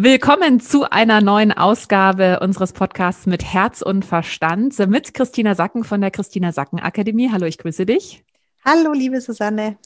Willkommen 0.00 0.60
zu 0.60 0.88
einer 0.88 1.20
neuen 1.20 1.50
Ausgabe 1.50 2.38
unseres 2.38 2.72
Podcasts 2.72 3.26
mit 3.26 3.42
Herz 3.42 3.82
und 3.82 4.04
Verstand 4.04 4.78
mit 4.86 5.12
Christina 5.12 5.56
Sacken 5.56 5.82
von 5.82 6.00
der 6.00 6.12
Christina 6.12 6.52
Sacken 6.52 6.78
Akademie. 6.78 7.30
Hallo, 7.32 7.46
ich 7.46 7.58
grüße 7.58 7.84
dich. 7.84 8.22
Hallo, 8.64 8.92
liebe 8.92 9.20
Susanne. 9.20 9.76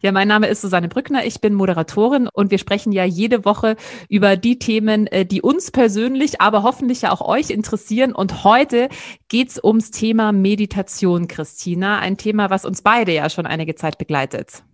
Ja, 0.00 0.10
mein 0.10 0.26
Name 0.26 0.48
ist 0.48 0.62
Susanne 0.62 0.88
Brückner. 0.88 1.24
Ich 1.26 1.40
bin 1.40 1.54
Moderatorin 1.54 2.28
und 2.32 2.50
wir 2.50 2.58
sprechen 2.58 2.90
ja 2.90 3.04
jede 3.04 3.44
Woche 3.44 3.76
über 4.08 4.36
die 4.36 4.58
Themen, 4.58 5.06
äh, 5.06 5.24
die 5.24 5.42
uns 5.42 5.70
persönlich, 5.70 6.40
aber 6.40 6.64
hoffentlich 6.64 7.02
ja 7.02 7.12
auch 7.12 7.20
euch 7.20 7.50
interessieren. 7.50 8.12
Und 8.12 8.42
heute 8.42 8.88
geht's 9.28 9.62
ums 9.62 9.92
Thema 9.92 10.32
Meditation, 10.32 11.28
Christina. 11.28 12.00
Ein 12.00 12.16
Thema, 12.16 12.50
was 12.50 12.64
uns 12.64 12.82
beide 12.82 13.12
ja 13.12 13.30
schon 13.30 13.46
einige 13.46 13.76
Zeit 13.76 13.96
begleitet. 13.96 14.64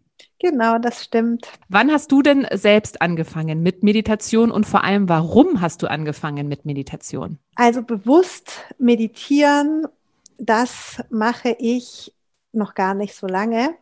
Genau, 0.41 0.79
das 0.79 1.03
stimmt. 1.03 1.49
Wann 1.69 1.91
hast 1.91 2.13
du 2.13 2.23
denn 2.23 2.47
selbst 2.53 3.03
angefangen 3.03 3.63
mit 3.63 3.83
Meditation 3.83 4.53
und 4.53 4.67
vor 4.67 4.85
allem, 4.85 5.09
warum 5.09 5.61
hast 5.61 5.83
du 5.83 5.91
angefangen 5.91 6.47
mit 6.47 6.65
Meditation? 6.65 7.39
Also 7.57 7.83
bewusst 7.83 8.65
meditieren, 8.79 9.89
das 10.39 11.03
mache 11.11 11.57
ich 11.59 12.15
noch 12.53 12.75
gar 12.75 12.95
nicht 12.95 13.17
so 13.17 13.27
lange, 13.27 13.75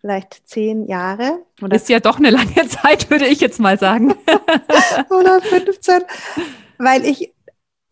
vielleicht 0.00 0.48
zehn 0.48 0.86
Jahre. 0.86 1.40
Oder 1.60 1.76
ist 1.76 1.90
ja 1.90 2.00
doch 2.00 2.16
eine 2.16 2.30
lange 2.30 2.66
Zeit, 2.68 3.10
würde 3.10 3.26
ich 3.26 3.40
jetzt 3.40 3.60
mal 3.60 3.78
sagen. 3.78 4.14
oder 5.10 5.42
15, 5.42 6.02
weil 6.78 7.04
ich 7.04 7.33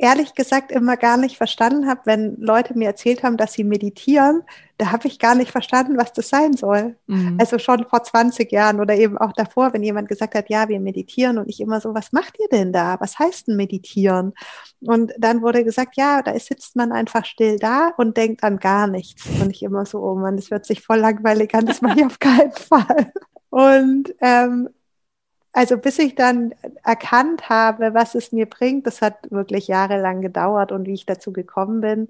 ehrlich 0.03 0.35
gesagt 0.35 0.73
immer 0.73 0.97
gar 0.97 1.17
nicht 1.17 1.37
verstanden 1.37 1.89
habe, 1.89 2.01
wenn 2.05 2.37
Leute 2.41 2.77
mir 2.77 2.89
erzählt 2.89 3.23
haben, 3.23 3.37
dass 3.37 3.53
sie 3.53 3.63
meditieren, 3.63 4.43
da 4.77 4.91
habe 4.91 5.07
ich 5.07 5.21
gar 5.21 5.37
nicht 5.37 5.53
verstanden, 5.53 5.97
was 5.97 6.13
das 6.13 6.29
sein 6.29 6.55
soll. 6.55 6.97
Mhm. 7.07 7.37
Also 7.39 7.61
schon 7.61 7.87
vor 7.89 8.03
20 8.03 8.51
Jahren 8.51 8.81
oder 8.81 8.97
eben 8.97 9.17
auch 9.17 9.33
davor, 9.33 9.73
wenn 9.73 9.85
jemand 9.85 10.09
gesagt 10.09 10.35
hat, 10.35 10.51
ja, 10.51 10.69
wir 10.69 10.81
meditieren 10.81 11.39
und 11.39 11.49
ich 11.49 11.61
immer 11.61 11.81
so, 11.81 11.95
was 11.95 12.11
macht 12.11 12.37
ihr 12.41 12.49
denn 12.51 12.73
da? 12.73 12.97
Was 12.99 13.17
heißt 13.21 13.47
denn 13.47 13.57
meditieren? 13.57 14.33
Und 14.81 15.13
dann 15.19 15.41
wurde 15.41 15.63
gesagt, 15.63 15.97
ja, 15.97 16.21
da 16.21 16.37
sitzt 16.37 16.75
man 16.75 16.91
einfach 16.91 17.25
still 17.25 17.61
da 17.61 17.93
und 17.97 18.17
denkt 18.17 18.43
an 18.43 18.59
gar 18.59 18.89
nichts. 18.89 19.25
Und 19.41 19.51
ich 19.51 19.63
immer 19.63 19.87
so, 19.87 20.01
oh 20.01 20.17
Mann, 20.17 20.37
das 20.37 20.51
wird 20.51 20.67
sich 20.67 20.83
voll 20.83 20.99
langweilig 20.99 21.55
an, 21.55 21.65
das 21.65 21.81
mache 21.81 22.01
ich 22.01 22.07
auf 22.07 22.19
keinen 22.19 22.53
Fall. 22.57 23.13
Und 23.51 24.13
ähm, 24.21 24.69
also 25.53 25.77
bis 25.79 25.99
ich 25.99 26.15
dann 26.15 26.55
erkannt 26.83 27.49
habe, 27.49 27.95
was 27.95 28.15
es 28.15 28.33
mir 28.33 28.47
bringt, 28.47 28.87
das 28.87 29.03
hat 29.03 29.31
wirklich 29.31 29.69
jahrelang 29.69 30.21
gedauert 30.23 30.73
und 30.73 30.87
wie 30.87 30.95
ich 30.95 31.07
dazu 31.07 31.33
gekommen 31.33 31.81
bin, 31.81 32.09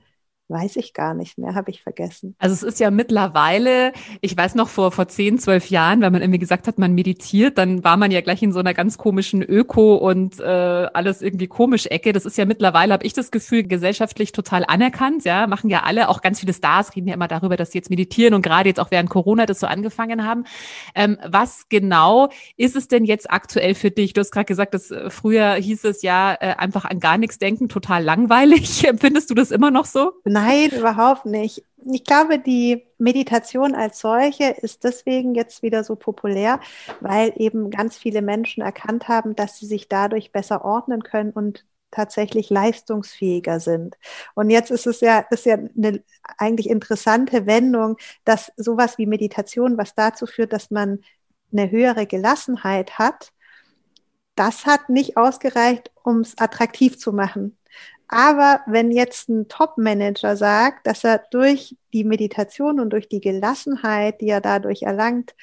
Weiß 0.53 0.77
ich 0.77 0.93
gar 0.93 1.15
nicht 1.15 1.39
mehr, 1.39 1.55
habe 1.55 1.71
ich 1.71 1.83
vergessen. 1.83 2.37
Also 2.39 2.53
es 2.53 2.63
ist 2.63 2.79
ja 2.79 2.91
mittlerweile, 2.91 3.95
ich 4.21 4.37
weiß 4.37 4.55
noch 4.55 4.69
vor, 4.69 4.93
vor 4.93 5.09
zehn, 5.09 5.39
zwölf 5.39 5.71
Jahren, 5.71 6.03
wenn 6.03 6.13
man 6.13 6.21
irgendwie 6.21 6.39
gesagt 6.39 6.69
hat, 6.69 6.79
man 6.79 6.93
meditiert, 6.93 7.57
dann 7.57 7.83
war 7.85 7.97
man 7.97 8.11
ja 8.11 8.21
gleich 8.21 8.43
in 8.43 8.53
so 8.53 8.61
einer 8.61 8.75
ganz 8.75 8.99
komischen 8.99 9.43
Öko 9.43 9.95
und 9.95 10.41
äh, 10.41 10.43
alles 10.45 11.23
irgendwie 11.23 11.47
komisch 11.47 11.87
Ecke. 11.87 12.13
Das 12.13 12.27
ist 12.27 12.37
ja 12.37 12.45
mittlerweile, 12.45 12.93
habe 12.93 13.07
ich 13.07 13.15
das 13.15 13.31
Gefühl, 13.31 13.63
gesellschaftlich 13.63 14.33
total 14.33 14.67
anerkannt. 14.69 15.25
Ja, 15.25 15.47
machen 15.47 15.71
ja 15.71 15.85
alle, 15.85 16.11
auch 16.11 16.21
ganz 16.21 16.41
viele 16.41 16.53
Stars 16.53 16.95
reden 16.95 17.09
ja 17.09 17.15
immer 17.15 17.29
darüber, 17.29 17.57
dass 17.57 17.73
sie 17.73 17.79
jetzt 17.79 17.89
meditieren 17.89 18.35
und 18.35 18.43
gerade 18.43 18.69
jetzt 18.69 18.79
auch 18.79 18.91
während 18.91 19.09
Corona 19.09 19.47
das 19.47 19.59
so 19.59 19.67
angefangen 19.67 20.27
haben. 20.27 20.45
Ähm, 20.95 21.17
was 21.27 21.71
genau 21.71 22.29
ist 22.59 22.77
es 22.77 22.89
denn 22.89 23.07
jetzt 23.07 23.31
aktuell 23.31 23.75
für 23.75 23.91
dich? 23.91 24.13
Du 24.13 24.21
hast 24.21 24.33
gerade 24.33 24.45
gesagt, 24.45 24.75
dass 24.75 24.91
äh, 24.91 25.09
früher 25.09 25.55
hieß 25.55 25.85
es 25.85 26.03
ja 26.03 26.35
äh, 26.35 26.57
einfach 26.59 26.85
an 26.85 27.01
gar 27.01 27.17
nichts 27.17 27.39
denken, 27.39 27.71
total 27.71 28.05
langweilig. 28.05 28.85
Empfindest 28.87 29.31
du 29.31 29.35
das 29.35 29.51
immer 29.51 29.71
noch 29.71 29.87
so? 29.87 30.13
Nein, 30.25 30.42
überhaupt 30.77 31.27
nicht. 31.27 31.65
Ich 31.85 32.05
glaube, 32.05 32.39
die 32.39 32.87
Meditation 32.99 33.75
als 33.75 33.99
solche 33.99 34.45
ist 34.45 34.85
deswegen 34.85 35.35
jetzt 35.35 35.63
wieder 35.63 35.85
so 35.85 35.97
populär, 35.97 36.61
weil 37.01 37.33
eben 37.37 37.71
ganz 37.71 37.97
viele 37.97 38.23
Menschen 38.23 38.63
erkannt 38.63 39.09
haben, 39.09 39.35
dass 39.35 39.59
sie 39.59 39.67
sich 39.67 39.89
dadurch 39.89 40.33
besser 40.33 40.65
ordnen 40.65 41.03
können 41.03 41.33
und 41.33 41.65
tatsächlich 41.91 42.51
leistungsfähiger 42.51 43.61
sind. 43.61 43.97
Und 44.35 44.51
jetzt 44.51 44.71
ist 44.71 44.87
es 44.87 45.01
ja, 45.01 45.21
ist 45.31 45.45
ja 45.45 45.55
eine 45.55 46.03
eigentlich 46.39 46.71
interessante 46.71 47.47
Wendung, 47.47 47.97
dass 48.25 48.53
sowas 48.57 48.99
wie 48.99 49.07
Meditation, 49.07 49.79
was 49.79 49.95
dazu 49.95 50.27
führt, 50.27 50.53
dass 50.53 50.71
man 50.71 51.01
eine 51.53 51.71
höhere 51.71 52.07
Gelassenheit 52.07 52.99
hat, 52.99 53.33
das 54.35 54.65
hat 54.67 54.89
nicht 54.89 55.17
ausgereicht, 55.17 55.91
um 56.03 56.21
es 56.21 56.39
attraktiv 56.39 56.99
zu 56.99 57.13
machen. 57.13 57.59
Aber 58.13 58.61
wenn 58.67 58.91
jetzt 58.91 59.31
ein 59.31 59.49
Top-Manager 59.49 60.37
sagt, 60.37 60.87
dass 60.87 61.03
er 61.03 61.25
durch 61.31 61.79
die 61.95 62.05
Meditation 62.05 62.79
und 62.79 62.91
durch 62.91 63.09
die 63.09 63.23
Gelassenheit, 63.23 64.21
die 64.21 64.29
er 64.29 64.43
dadurch 64.43 64.83
erlangt, 64.83 65.35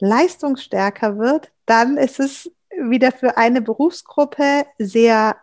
leistungsstärker 0.00 1.16
wird, 1.16 1.52
dann 1.66 1.96
ist 1.96 2.18
es 2.18 2.50
wieder 2.76 3.12
für 3.12 3.36
eine 3.36 3.62
Berufsgruppe 3.62 4.66
sehr 4.78 5.36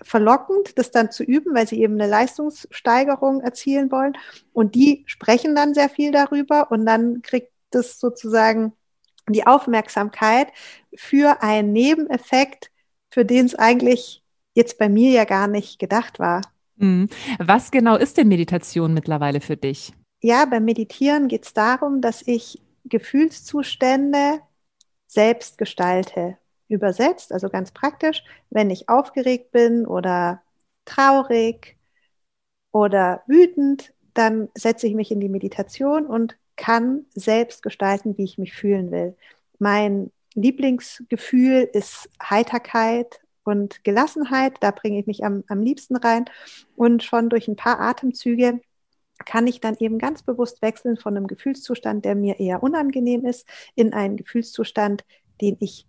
verlockend, 0.00 0.78
das 0.78 0.90
dann 0.90 1.12
zu 1.12 1.22
üben, 1.22 1.54
weil 1.54 1.68
sie 1.68 1.82
eben 1.82 2.00
eine 2.00 2.10
Leistungssteigerung 2.10 3.42
erzielen 3.42 3.90
wollen. 3.92 4.16
Und 4.54 4.74
die 4.74 5.04
sprechen 5.06 5.54
dann 5.54 5.74
sehr 5.74 5.90
viel 5.90 6.10
darüber 6.10 6.70
und 6.70 6.86
dann 6.86 7.20
kriegt 7.20 7.52
das 7.70 8.00
sozusagen 8.00 8.72
die 9.28 9.46
Aufmerksamkeit 9.46 10.48
für 10.96 11.42
einen 11.42 11.74
Nebeneffekt, 11.74 12.70
für 13.10 13.26
den 13.26 13.44
es 13.44 13.54
eigentlich 13.54 14.23
jetzt 14.54 14.78
bei 14.78 14.88
mir 14.88 15.10
ja 15.10 15.24
gar 15.24 15.46
nicht 15.46 15.78
gedacht 15.78 16.18
war. 16.18 16.40
Mhm. 16.76 17.08
Was 17.38 17.70
genau 17.70 17.96
ist 17.96 18.16
denn 18.16 18.28
Meditation 18.28 18.94
mittlerweile 18.94 19.40
für 19.40 19.56
dich? 19.56 19.92
Ja, 20.22 20.46
beim 20.46 20.64
Meditieren 20.64 21.28
geht 21.28 21.44
es 21.44 21.52
darum, 21.52 22.00
dass 22.00 22.22
ich 22.26 22.60
Gefühlszustände 22.84 24.40
selbst 25.06 25.58
gestalte. 25.58 26.38
Übersetzt, 26.68 27.30
also 27.30 27.50
ganz 27.50 27.72
praktisch, 27.72 28.24
wenn 28.48 28.70
ich 28.70 28.88
aufgeregt 28.88 29.52
bin 29.52 29.86
oder 29.86 30.42
traurig 30.86 31.76
oder 32.72 33.22
wütend, 33.26 33.92
dann 34.14 34.48
setze 34.54 34.86
ich 34.86 34.94
mich 34.94 35.10
in 35.10 35.20
die 35.20 35.28
Meditation 35.28 36.06
und 36.06 36.36
kann 36.56 37.04
selbst 37.14 37.62
gestalten, 37.62 38.16
wie 38.16 38.24
ich 38.24 38.38
mich 38.38 38.54
fühlen 38.54 38.90
will. 38.90 39.16
Mein 39.58 40.10
Lieblingsgefühl 40.34 41.68
ist 41.72 42.08
Heiterkeit 42.22 43.20
und 43.44 43.84
Gelassenheit. 43.84 44.56
Da 44.60 44.70
bringe 44.70 44.98
ich 45.00 45.06
mich 45.06 45.24
am, 45.24 45.44
am 45.48 45.60
liebsten 45.60 45.96
rein. 45.96 46.24
Und 46.76 47.02
schon 47.02 47.28
durch 47.30 47.48
ein 47.48 47.56
paar 47.56 47.80
Atemzüge 47.80 48.60
kann 49.24 49.46
ich 49.46 49.60
dann 49.60 49.76
eben 49.78 49.98
ganz 49.98 50.22
bewusst 50.22 50.60
wechseln 50.62 50.96
von 50.96 51.16
einem 51.16 51.26
Gefühlszustand, 51.26 52.04
der 52.04 52.14
mir 52.14 52.40
eher 52.40 52.62
unangenehm 52.62 53.24
ist, 53.24 53.48
in 53.74 53.92
einen 53.92 54.16
Gefühlszustand, 54.16 55.04
den 55.40 55.56
ich 55.60 55.86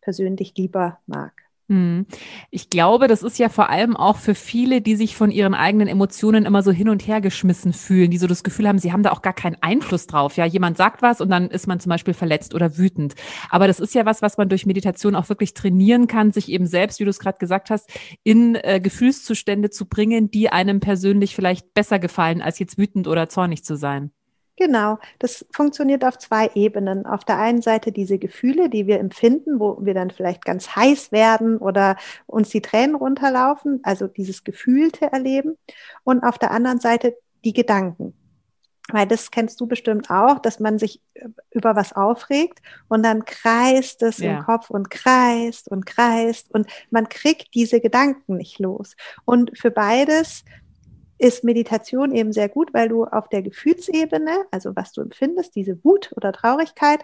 persönlich 0.00 0.54
lieber 0.56 1.00
mag. 1.06 1.45
Hm. 1.68 2.06
Ich 2.52 2.70
glaube, 2.70 3.08
das 3.08 3.24
ist 3.24 3.40
ja 3.40 3.48
vor 3.48 3.70
allem 3.70 3.96
auch 3.96 4.18
für 4.18 4.36
viele, 4.36 4.80
die 4.80 4.94
sich 4.94 5.16
von 5.16 5.32
ihren 5.32 5.52
eigenen 5.52 5.88
Emotionen 5.88 6.46
immer 6.46 6.62
so 6.62 6.70
hin 6.70 6.88
und 6.88 7.08
her 7.08 7.20
geschmissen 7.20 7.72
fühlen, 7.72 8.12
die 8.12 8.18
so 8.18 8.28
das 8.28 8.44
Gefühl 8.44 8.68
haben, 8.68 8.78
sie 8.78 8.92
haben 8.92 9.02
da 9.02 9.10
auch 9.10 9.20
gar 9.20 9.32
keinen 9.32 9.56
Einfluss 9.62 10.06
drauf. 10.06 10.36
Ja, 10.36 10.44
jemand 10.44 10.76
sagt 10.76 11.02
was 11.02 11.20
und 11.20 11.28
dann 11.28 11.50
ist 11.50 11.66
man 11.66 11.80
zum 11.80 11.90
Beispiel 11.90 12.14
verletzt 12.14 12.54
oder 12.54 12.78
wütend. 12.78 13.16
Aber 13.50 13.66
das 13.66 13.80
ist 13.80 13.94
ja 13.94 14.06
was, 14.06 14.22
was 14.22 14.38
man 14.38 14.48
durch 14.48 14.64
Meditation 14.64 15.16
auch 15.16 15.28
wirklich 15.28 15.54
trainieren 15.54 16.06
kann, 16.06 16.30
sich 16.30 16.50
eben 16.50 16.66
selbst, 16.66 17.00
wie 17.00 17.04
du 17.04 17.10
es 17.10 17.18
gerade 17.18 17.38
gesagt 17.38 17.70
hast, 17.70 17.90
in 18.22 18.54
äh, 18.54 18.78
Gefühlszustände 18.80 19.70
zu 19.70 19.86
bringen, 19.86 20.30
die 20.30 20.50
einem 20.50 20.78
persönlich 20.78 21.34
vielleicht 21.34 21.74
besser 21.74 21.98
gefallen, 21.98 22.42
als 22.42 22.60
jetzt 22.60 22.78
wütend 22.78 23.08
oder 23.08 23.28
zornig 23.28 23.64
zu 23.64 23.76
sein. 23.76 24.12
Genau, 24.56 24.98
das 25.18 25.44
funktioniert 25.50 26.02
auf 26.02 26.16
zwei 26.18 26.50
Ebenen. 26.54 27.04
Auf 27.04 27.24
der 27.24 27.38
einen 27.38 27.60
Seite 27.60 27.92
diese 27.92 28.18
Gefühle, 28.18 28.70
die 28.70 28.86
wir 28.86 28.98
empfinden, 28.98 29.60
wo 29.60 29.76
wir 29.80 29.92
dann 29.92 30.10
vielleicht 30.10 30.46
ganz 30.46 30.74
heiß 30.74 31.12
werden 31.12 31.58
oder 31.58 31.96
uns 32.26 32.48
die 32.48 32.62
Tränen 32.62 32.96
runterlaufen, 32.96 33.80
also 33.82 34.06
dieses 34.06 34.44
gefühlte 34.44 35.12
Erleben. 35.12 35.58
Und 36.04 36.24
auf 36.24 36.38
der 36.38 36.52
anderen 36.52 36.80
Seite 36.80 37.16
die 37.44 37.52
Gedanken. 37.52 38.14
Weil 38.92 39.06
das 39.06 39.30
kennst 39.30 39.60
du 39.60 39.66
bestimmt 39.66 40.10
auch, 40.10 40.38
dass 40.38 40.60
man 40.60 40.78
sich 40.78 41.02
über 41.50 41.74
was 41.74 41.92
aufregt 41.92 42.60
und 42.88 43.02
dann 43.02 43.24
kreist 43.24 44.02
es 44.02 44.18
ja. 44.18 44.38
im 44.38 44.44
Kopf 44.44 44.70
und 44.70 44.90
kreist 44.90 45.68
und 45.68 45.86
kreist 45.86 46.54
und 46.54 46.68
man 46.90 47.08
kriegt 47.08 47.52
diese 47.54 47.80
Gedanken 47.80 48.36
nicht 48.36 48.60
los. 48.60 48.94
Und 49.24 49.58
für 49.58 49.72
beides 49.72 50.44
ist 51.18 51.44
Meditation 51.44 52.14
eben 52.14 52.32
sehr 52.32 52.48
gut, 52.48 52.74
weil 52.74 52.88
du 52.88 53.04
auf 53.04 53.28
der 53.28 53.42
Gefühlsebene, 53.42 54.46
also 54.50 54.76
was 54.76 54.92
du 54.92 55.00
empfindest, 55.00 55.54
diese 55.54 55.82
Wut 55.84 56.12
oder 56.16 56.32
Traurigkeit, 56.32 57.00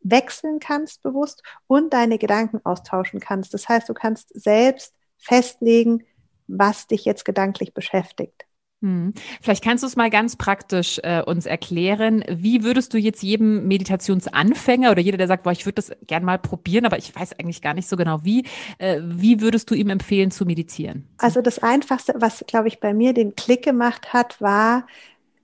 wechseln 0.00 0.58
kannst 0.58 1.02
bewusst 1.02 1.42
und 1.66 1.92
deine 1.92 2.18
Gedanken 2.18 2.60
austauschen 2.64 3.20
kannst. 3.20 3.54
Das 3.54 3.68
heißt, 3.68 3.88
du 3.88 3.94
kannst 3.94 4.30
selbst 4.34 4.94
festlegen, 5.18 6.04
was 6.48 6.86
dich 6.86 7.04
jetzt 7.04 7.24
gedanklich 7.24 7.72
beschäftigt. 7.74 8.46
Hm. 8.82 9.14
Vielleicht 9.40 9.62
kannst 9.62 9.84
du 9.84 9.86
es 9.86 9.94
mal 9.94 10.10
ganz 10.10 10.34
praktisch 10.34 10.98
äh, 11.04 11.22
uns 11.22 11.46
erklären. 11.46 12.24
Wie 12.28 12.64
würdest 12.64 12.92
du 12.92 12.98
jetzt 12.98 13.22
jedem 13.22 13.68
Meditationsanfänger 13.68 14.90
oder 14.90 15.00
jeder, 15.00 15.16
der 15.18 15.28
sagt, 15.28 15.44
boah, 15.44 15.52
ich 15.52 15.64
würde 15.64 15.76
das 15.76 15.92
gern 16.08 16.24
mal 16.24 16.38
probieren, 16.38 16.84
aber 16.84 16.98
ich 16.98 17.14
weiß 17.14 17.38
eigentlich 17.38 17.62
gar 17.62 17.74
nicht 17.74 17.88
so 17.88 17.96
genau 17.96 18.24
wie, 18.24 18.44
äh, 18.78 19.00
wie 19.02 19.40
würdest 19.40 19.70
du 19.70 19.74
ihm 19.74 19.88
empfehlen 19.88 20.32
zu 20.32 20.44
meditieren? 20.44 21.06
Also 21.18 21.40
das 21.40 21.60
Einfachste, 21.60 22.14
was, 22.18 22.44
glaube 22.48 22.66
ich, 22.66 22.80
bei 22.80 22.92
mir 22.92 23.14
den 23.14 23.36
Klick 23.36 23.62
gemacht 23.62 24.12
hat, 24.12 24.40
war, 24.40 24.86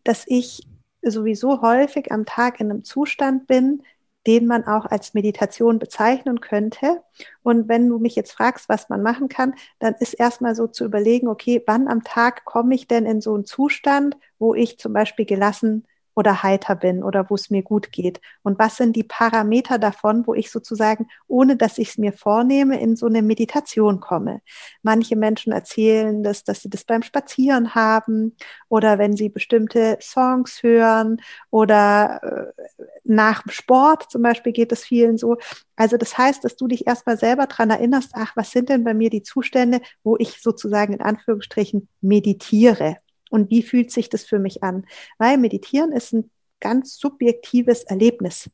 dass 0.03 0.25
ich 0.27 0.67
sowieso 1.03 1.63
häufig 1.63 2.11
am 2.11 2.27
Tag 2.27 2.59
in 2.59 2.71
einem 2.71 2.83
Zustand 2.83 3.47
bin, 3.47 3.83
den 4.29 4.47
man 4.47 4.67
auch 4.67 4.85
als 4.85 5.15
Meditation 5.15 5.79
bezeichnen 5.79 6.43
könnte. 6.43 7.03
Und 7.43 7.67
wenn 7.67 7.89
du 7.89 7.99
mich 7.99 8.15
jetzt 8.15 8.33
fragst, 8.33 8.69
was 8.69 8.91
man 8.91 9.03
machen 9.03 9.31
kann, 9.31 9.55
dann 9.79 9.95
ist 10.01 10.13
erstmal 10.13 10.55
so 10.55 10.67
zu 10.67 10.85
überlegen, 10.85 11.29
okay, 11.29 11.63
wann 11.67 11.89
am 11.89 12.05
Tag 12.05 12.45
komme 12.45 12.75
ich 12.75 12.87
denn 12.87 13.07
in 13.07 13.23
so 13.23 13.35
einen 13.35 13.47
Zustand, 13.47 14.19
wo 14.39 14.55
ich 14.55 14.79
zum 14.79 14.93
Beispiel 14.93 15.25
gelassen 15.25 15.87
oder 16.19 16.43
heiter 16.43 16.75
bin 16.75 17.05
oder 17.05 17.31
wo 17.31 17.37
es 17.37 17.49
mir 17.49 17.63
gut 17.63 17.93
geht? 17.93 18.21
Und 18.43 18.59
was 18.59 18.77
sind 18.77 18.97
die 18.97 19.05
Parameter 19.05 19.79
davon, 19.79 20.27
wo 20.27 20.35
ich 20.35 20.51
sozusagen, 20.51 21.07
ohne 21.29 21.57
dass 21.57 21.79
ich 21.79 21.91
es 21.91 21.99
mir 21.99 22.13
vornehme, 22.13 22.81
in 22.81 22.97
so 22.97 23.07
eine 23.07 23.23
Meditation 23.23 24.01
komme? 24.01 24.41
Manche 24.83 25.15
Menschen 25.15 25.53
erzählen 25.53 26.25
das, 26.25 26.43
dass 26.43 26.63
sie 26.63 26.71
das 26.71 26.83
beim 26.83 27.03
Spazieren 27.05 27.77
haben 27.77 28.37
oder 28.69 28.99
wenn 28.99 29.17
sie 29.17 29.29
bestimmte 29.29 29.97
Songs 30.01 30.61
hören 30.65 31.21
oder 31.51 32.53
äh, 32.59 32.83
nach 33.05 33.45
Sport 33.49 34.11
zum 34.11 34.23
Beispiel 34.23 34.53
geht 34.53 34.73
es 34.73 34.83
vielen 34.83 35.19
so. 35.19 35.37
Also 35.77 35.97
das 35.97 36.19
heißt, 36.19 36.43
dass 36.43 36.57
du 36.57 36.67
dich 36.67 36.89
erstmal 36.89 37.17
selber 37.17 37.47
dran 37.47 37.71
erinnerst, 37.71 38.11
ach, 38.15 38.35
was 38.35 38.51
sind 38.51 38.71
denn 38.71 38.83
bei 38.83 38.93
mir 38.93 39.11
die 39.11 39.23
Zustände, 39.23 39.81
wo 40.03 40.17
ich 40.17 40.43
sozusagen 40.43 40.95
in 40.95 41.01
Anführungsstrichen 41.01 41.89
meditiere? 42.01 42.97
Und 43.31 43.51
wie 43.51 43.63
fühlt 43.63 43.91
sich 43.91 44.09
das 44.09 44.25
für 44.25 44.39
mich 44.39 44.63
an? 44.63 44.87
Weil 45.19 45.39
Meditieren 45.39 45.93
ist 45.93 46.13
ein 46.13 46.31
ganz 46.61 46.99
subjektives 46.99 47.85
Erlebnis. 47.85 48.51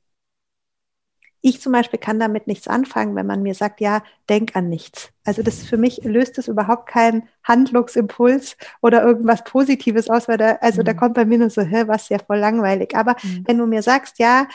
Ich 1.46 1.60
zum 1.60 1.72
Beispiel 1.72 1.98
kann 1.98 2.18
damit 2.18 2.46
nichts 2.46 2.68
anfangen, 2.68 3.14
wenn 3.16 3.26
man 3.26 3.42
mir 3.42 3.54
sagt, 3.54 3.82
ja, 3.82 4.02
denk 4.30 4.56
an 4.56 4.70
nichts. 4.70 5.10
Also 5.24 5.42
das 5.42 5.62
für 5.62 5.76
mich 5.76 6.02
löst 6.02 6.38
es 6.38 6.48
überhaupt 6.48 6.88
keinen 6.88 7.28
Handlungsimpuls 7.42 8.56
oder 8.80 9.02
irgendwas 9.02 9.44
Positives 9.44 10.08
aus, 10.08 10.26
weil 10.26 10.38
da, 10.38 10.52
also 10.62 10.80
mhm. 10.80 10.86
da 10.86 10.94
kommt 10.94 11.14
bei 11.14 11.26
mir 11.26 11.36
nur 11.36 11.50
so, 11.50 11.60
hä, 11.60 11.84
was 11.86 12.08
ja 12.08 12.18
voll 12.18 12.38
langweilig. 12.38 12.96
Aber 12.96 13.14
mhm. 13.22 13.44
wenn 13.46 13.58
du 13.58 13.66
mir 13.66 13.82
sagst, 13.82 14.18
ja, 14.18 14.48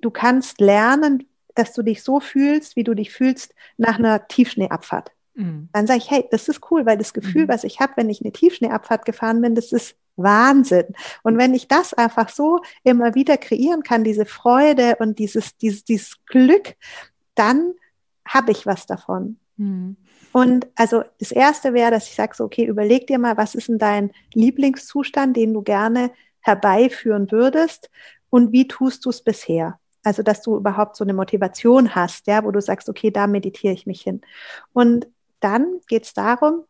du 0.00 0.10
kannst 0.12 0.60
lernen, 0.60 1.28
dass 1.56 1.72
du 1.72 1.82
dich 1.82 2.02
so 2.02 2.20
fühlst, 2.20 2.76
wie 2.76 2.84
du 2.84 2.94
dich 2.94 3.12
fühlst 3.12 3.54
nach 3.76 3.98
einer 3.98 4.28
Tiefschneeabfahrt. 4.28 5.10
Mhm. 5.34 5.68
Dann 5.72 5.86
sage 5.86 5.98
ich, 5.98 6.10
hey, 6.10 6.26
das 6.30 6.48
ist 6.48 6.60
cool, 6.70 6.86
weil 6.86 6.98
das 6.98 7.12
Gefühl, 7.12 7.44
mhm. 7.44 7.48
was 7.48 7.64
ich 7.64 7.80
habe, 7.80 7.94
wenn 7.96 8.10
ich 8.10 8.22
eine 8.22 8.32
Tiefschneeabfahrt 8.32 9.04
gefahren 9.04 9.40
bin, 9.40 9.54
das 9.54 9.72
ist 9.72 9.96
Wahnsinn. 10.16 10.86
Und 11.22 11.38
wenn 11.38 11.54
ich 11.54 11.68
das 11.68 11.92
einfach 11.92 12.28
so 12.28 12.60
immer 12.84 13.14
wieder 13.14 13.36
kreieren 13.36 13.82
kann, 13.82 14.04
diese 14.04 14.26
Freude 14.26 14.96
und 15.00 15.18
dieses, 15.18 15.56
dieses, 15.56 15.84
dieses 15.84 16.24
Glück, 16.26 16.74
dann 17.34 17.74
habe 18.26 18.52
ich 18.52 18.64
was 18.64 18.86
davon. 18.86 19.38
Mhm. 19.56 19.96
Und 20.32 20.66
also 20.74 21.04
das 21.20 21.30
erste 21.30 21.74
wäre, 21.74 21.90
dass 21.90 22.08
ich 22.08 22.14
sage 22.14 22.34
so, 22.34 22.44
okay, 22.44 22.64
überleg 22.64 23.06
dir 23.06 23.18
mal, 23.18 23.36
was 23.36 23.54
ist 23.54 23.68
denn 23.68 23.78
dein 23.78 24.10
Lieblingszustand, 24.32 25.36
den 25.36 25.52
du 25.52 25.62
gerne 25.62 26.10
herbeiführen 26.40 27.30
würdest 27.30 27.90
und 28.30 28.52
wie 28.52 28.66
tust 28.66 29.04
du 29.04 29.10
es 29.10 29.22
bisher? 29.22 29.78
Also, 30.02 30.22
dass 30.22 30.42
du 30.42 30.56
überhaupt 30.56 30.96
so 30.96 31.04
eine 31.04 31.14
Motivation 31.14 31.94
hast, 31.94 32.26
ja, 32.26 32.44
wo 32.44 32.50
du 32.50 32.60
sagst, 32.60 32.88
okay, 32.88 33.10
da 33.10 33.26
meditiere 33.26 33.72
ich 33.72 33.86
mich 33.86 34.02
hin. 34.02 34.20
Und 34.72 35.06
dann 35.44 35.80
geht 35.86 36.04
es 36.04 36.14
darum, 36.14 36.64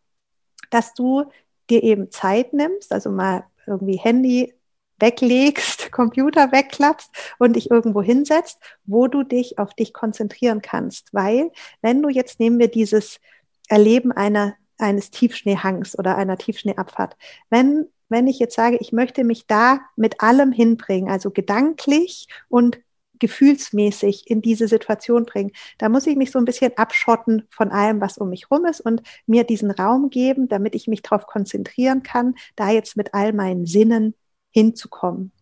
dass 0.70 0.94
du 0.94 1.24
dir 1.70 1.82
eben 1.82 2.10
Zeit 2.10 2.52
nimmst, 2.52 2.92
also 2.92 3.10
mal 3.10 3.44
irgendwie 3.66 3.96
Handy 3.96 4.52
weglegst, 4.98 5.92
Computer 5.92 6.52
wegklappst 6.52 7.10
und 7.38 7.56
dich 7.56 7.70
irgendwo 7.70 8.02
hinsetzt, 8.02 8.58
wo 8.84 9.06
du 9.06 9.22
dich 9.22 9.58
auf 9.58 9.74
dich 9.74 9.92
konzentrieren 9.92 10.62
kannst. 10.62 11.12
Weil, 11.12 11.50
wenn 11.82 12.02
du 12.02 12.08
jetzt 12.08 12.40
nehmen 12.40 12.58
wir 12.58 12.68
dieses 12.68 13.20
Erleben 13.68 14.12
einer, 14.12 14.54
eines 14.78 15.10
Tiefschneehangs 15.10 15.98
oder 15.98 16.16
einer 16.16 16.36
Tiefschneeabfahrt, 16.36 17.16
wenn, 17.50 17.86
wenn 18.08 18.26
ich 18.26 18.38
jetzt 18.38 18.56
sage, 18.56 18.76
ich 18.80 18.92
möchte 18.92 19.24
mich 19.24 19.46
da 19.46 19.80
mit 19.96 20.20
allem 20.20 20.52
hinbringen, 20.52 21.10
also 21.10 21.30
gedanklich 21.30 22.28
und 22.48 22.78
gefühlsmäßig 23.18 24.28
in 24.30 24.42
diese 24.42 24.68
Situation 24.68 25.24
bringen. 25.24 25.52
Da 25.78 25.88
muss 25.88 26.06
ich 26.06 26.16
mich 26.16 26.30
so 26.30 26.38
ein 26.38 26.44
bisschen 26.44 26.76
abschotten 26.76 27.46
von 27.50 27.70
allem, 27.70 28.00
was 28.00 28.18
um 28.18 28.30
mich 28.30 28.50
rum 28.50 28.66
ist 28.66 28.80
und 28.80 29.02
mir 29.26 29.44
diesen 29.44 29.70
Raum 29.70 30.10
geben, 30.10 30.48
damit 30.48 30.74
ich 30.74 30.88
mich 30.88 31.02
darauf 31.02 31.26
konzentrieren 31.26 32.02
kann, 32.02 32.34
da 32.56 32.70
jetzt 32.70 32.96
mit 32.96 33.14
all 33.14 33.32
meinen 33.32 33.66
Sinnen 33.66 34.14
hinzukommen. 34.50 35.32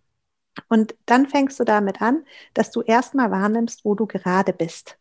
Und 0.69 0.95
dann 1.07 1.29
fängst 1.29 1.59
du 1.61 1.65
damit 1.65 2.03
an, 2.03 2.25
dass 2.55 2.71
du 2.71 2.83
erstmal 2.83 3.31
wahrnimmst, 3.31 3.85
wo 3.85 3.95
du 3.95 4.07
gerade 4.07 4.53
bist. 4.53 4.99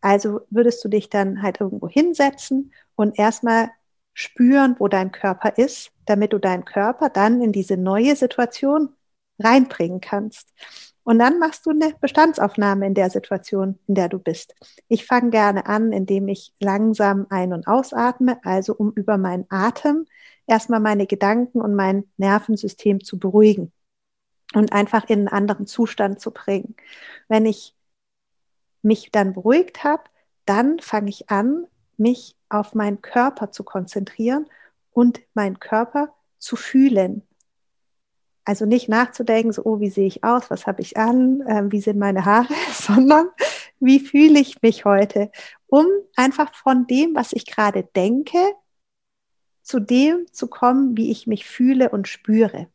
Also 0.00 0.42
würdest 0.50 0.84
du 0.84 0.88
dich 0.88 1.08
dann 1.08 1.42
halt 1.42 1.60
irgendwo 1.60 1.88
hinsetzen 1.88 2.72
und 2.94 3.18
erstmal 3.18 3.70
spüren, 4.12 4.76
wo 4.78 4.88
dein 4.88 5.12
Körper 5.12 5.56
ist, 5.56 5.92
damit 6.06 6.32
du 6.32 6.38
deinen 6.38 6.64
Körper 6.64 7.08
dann 7.08 7.40
in 7.40 7.52
diese 7.52 7.76
neue 7.76 8.14
Situation 8.16 8.94
reinbringen 9.38 10.00
kannst. 10.00 10.52
Und 11.04 11.18
dann 11.18 11.38
machst 11.38 11.66
du 11.66 11.70
eine 11.70 11.94
Bestandsaufnahme 12.00 12.86
in 12.86 12.94
der 12.94 13.10
Situation, 13.10 13.78
in 13.86 13.94
der 13.94 14.08
du 14.08 14.18
bist. 14.18 14.54
Ich 14.88 15.06
fange 15.06 15.30
gerne 15.30 15.66
an, 15.66 15.92
indem 15.92 16.28
ich 16.28 16.54
langsam 16.60 17.26
ein- 17.28 17.52
und 17.52 17.66
ausatme, 17.66 18.40
also 18.42 18.74
um 18.74 18.92
über 18.92 19.18
meinen 19.18 19.44
Atem 19.50 20.06
erstmal 20.46 20.80
meine 20.80 21.06
Gedanken 21.06 21.60
und 21.60 21.74
mein 21.74 22.04
Nervensystem 22.16 23.04
zu 23.04 23.18
beruhigen 23.18 23.72
und 24.54 24.72
einfach 24.72 25.08
in 25.08 25.20
einen 25.20 25.28
anderen 25.28 25.66
Zustand 25.66 26.20
zu 26.20 26.30
bringen. 26.30 26.74
Wenn 27.28 27.46
ich 27.46 27.74
mich 28.82 29.10
dann 29.12 29.32
beruhigt 29.32 29.84
habe, 29.84 30.04
dann 30.46 30.78
fange 30.78 31.10
ich 31.10 31.30
an, 31.30 31.66
mich 31.96 32.36
auf 32.48 32.74
meinen 32.74 33.02
Körper 33.02 33.50
zu 33.50 33.64
konzentrieren 33.64 34.46
und 34.90 35.20
meinen 35.34 35.58
Körper 35.58 36.14
zu 36.38 36.56
fühlen. 36.56 37.22
Also 38.44 38.66
nicht 38.66 38.88
nachzudenken, 38.88 39.52
so, 39.52 39.62
oh, 39.64 39.80
wie 39.80 39.88
sehe 39.88 40.06
ich 40.06 40.22
aus, 40.22 40.50
was 40.50 40.66
habe 40.66 40.82
ich 40.82 40.96
an, 40.96 41.40
äh, 41.42 41.62
wie 41.70 41.80
sind 41.80 41.98
meine 41.98 42.24
Haare, 42.24 42.52
sondern 42.72 43.28
wie 43.80 44.00
fühle 44.00 44.38
ich 44.38 44.60
mich 44.62 44.84
heute, 44.84 45.30
um 45.66 45.86
einfach 46.16 46.54
von 46.54 46.86
dem, 46.86 47.14
was 47.14 47.32
ich 47.32 47.46
gerade 47.46 47.84
denke, 47.96 48.38
zu 49.62 49.80
dem 49.80 50.26
zu 50.30 50.46
kommen, 50.48 50.96
wie 50.96 51.10
ich 51.10 51.26
mich 51.26 51.46
fühle 51.46 51.88
und 51.88 52.06
spüre. 52.06 52.68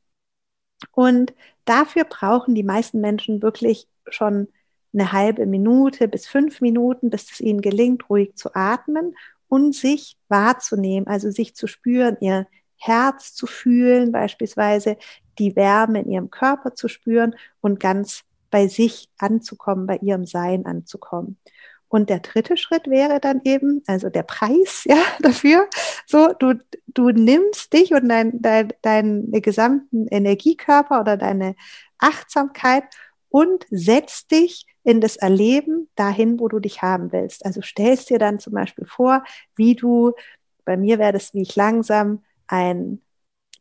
Und 0.92 1.34
dafür 1.66 2.04
brauchen 2.04 2.56
die 2.56 2.64
meisten 2.64 3.00
Menschen 3.00 3.42
wirklich 3.42 3.88
schon 4.10 4.48
eine 4.92 5.12
halbe 5.12 5.46
Minute 5.46 6.08
bis 6.08 6.28
fünf 6.28 6.62
Minuten, 6.62 7.10
bis 7.12 7.32
es 7.32 7.42
ihnen 7.42 7.62
gelingt, 7.62 8.10
ruhig 8.10 8.36
zu 8.36 8.56
atmen 8.56 9.16
und 9.48 9.76
sich 9.76 10.18
wahrzunehmen, 10.30 11.08
also 11.08 11.30
sich 11.30 11.56
zu 11.56 11.68
spüren, 11.68 12.18
ihr 12.22 12.48
Herz 12.78 13.34
zu 13.36 13.46
fühlen, 13.46 14.12
beispielsweise 14.12 14.98
die 15.40 15.56
Wärme 15.56 16.02
in 16.02 16.12
ihrem 16.12 16.30
Körper 16.30 16.76
zu 16.76 16.88
spüren 16.88 17.36
und 17.62 17.80
ganz 17.80 18.24
bei 18.52 18.68
sich 18.68 19.10
anzukommen, 19.18 19.88
bei 19.88 19.98
ihrem 19.98 20.26
Sein 20.26 20.66
anzukommen. 20.66 21.38
Und 21.88 22.12
der 22.12 22.20
dritte 22.20 22.56
Schritt 22.56 22.88
wäre 22.88 23.20
dann 23.20 23.42
eben, 23.44 23.82
also 23.88 24.10
der 24.10 24.24
Preis, 24.24 24.84
ja, 24.86 25.02
dafür, 25.20 25.68
so, 26.06 26.34
du, 26.38 26.54
du 26.88 27.10
nimmst 27.10 27.74
dich 27.74 27.94
und 27.94 28.08
dein, 28.08 28.42
dein, 28.42 28.72
deinen 28.82 29.32
gesamten 29.32 30.08
Energiekörper 30.08 31.02
oder 31.02 31.18
deine 31.18 31.56
Achtsamkeit 31.98 32.84
und 33.30 33.66
setzt 33.70 34.32
dich 34.32 34.66
in 34.84 35.02
das 35.02 35.18
Erleben 35.18 35.90
dahin, 35.96 36.40
wo 36.40 36.48
du 36.48 36.60
dich 36.60 36.82
haben 36.82 37.12
willst. 37.12 37.46
Also 37.46 37.62
stellst 37.62 38.10
dir 38.10 38.20
dann 38.20 38.40
zum 38.40 38.54
Beispiel 38.54 38.86
vor, 38.86 39.24
wie 39.56 39.76
du, 39.76 40.14
bei 40.66 40.78
mir 40.78 41.00
wäre 41.00 41.14
das, 41.14 41.34
wie 41.34 41.42
ich 41.42 41.56
langsam 41.56 42.24
ein 42.48 43.02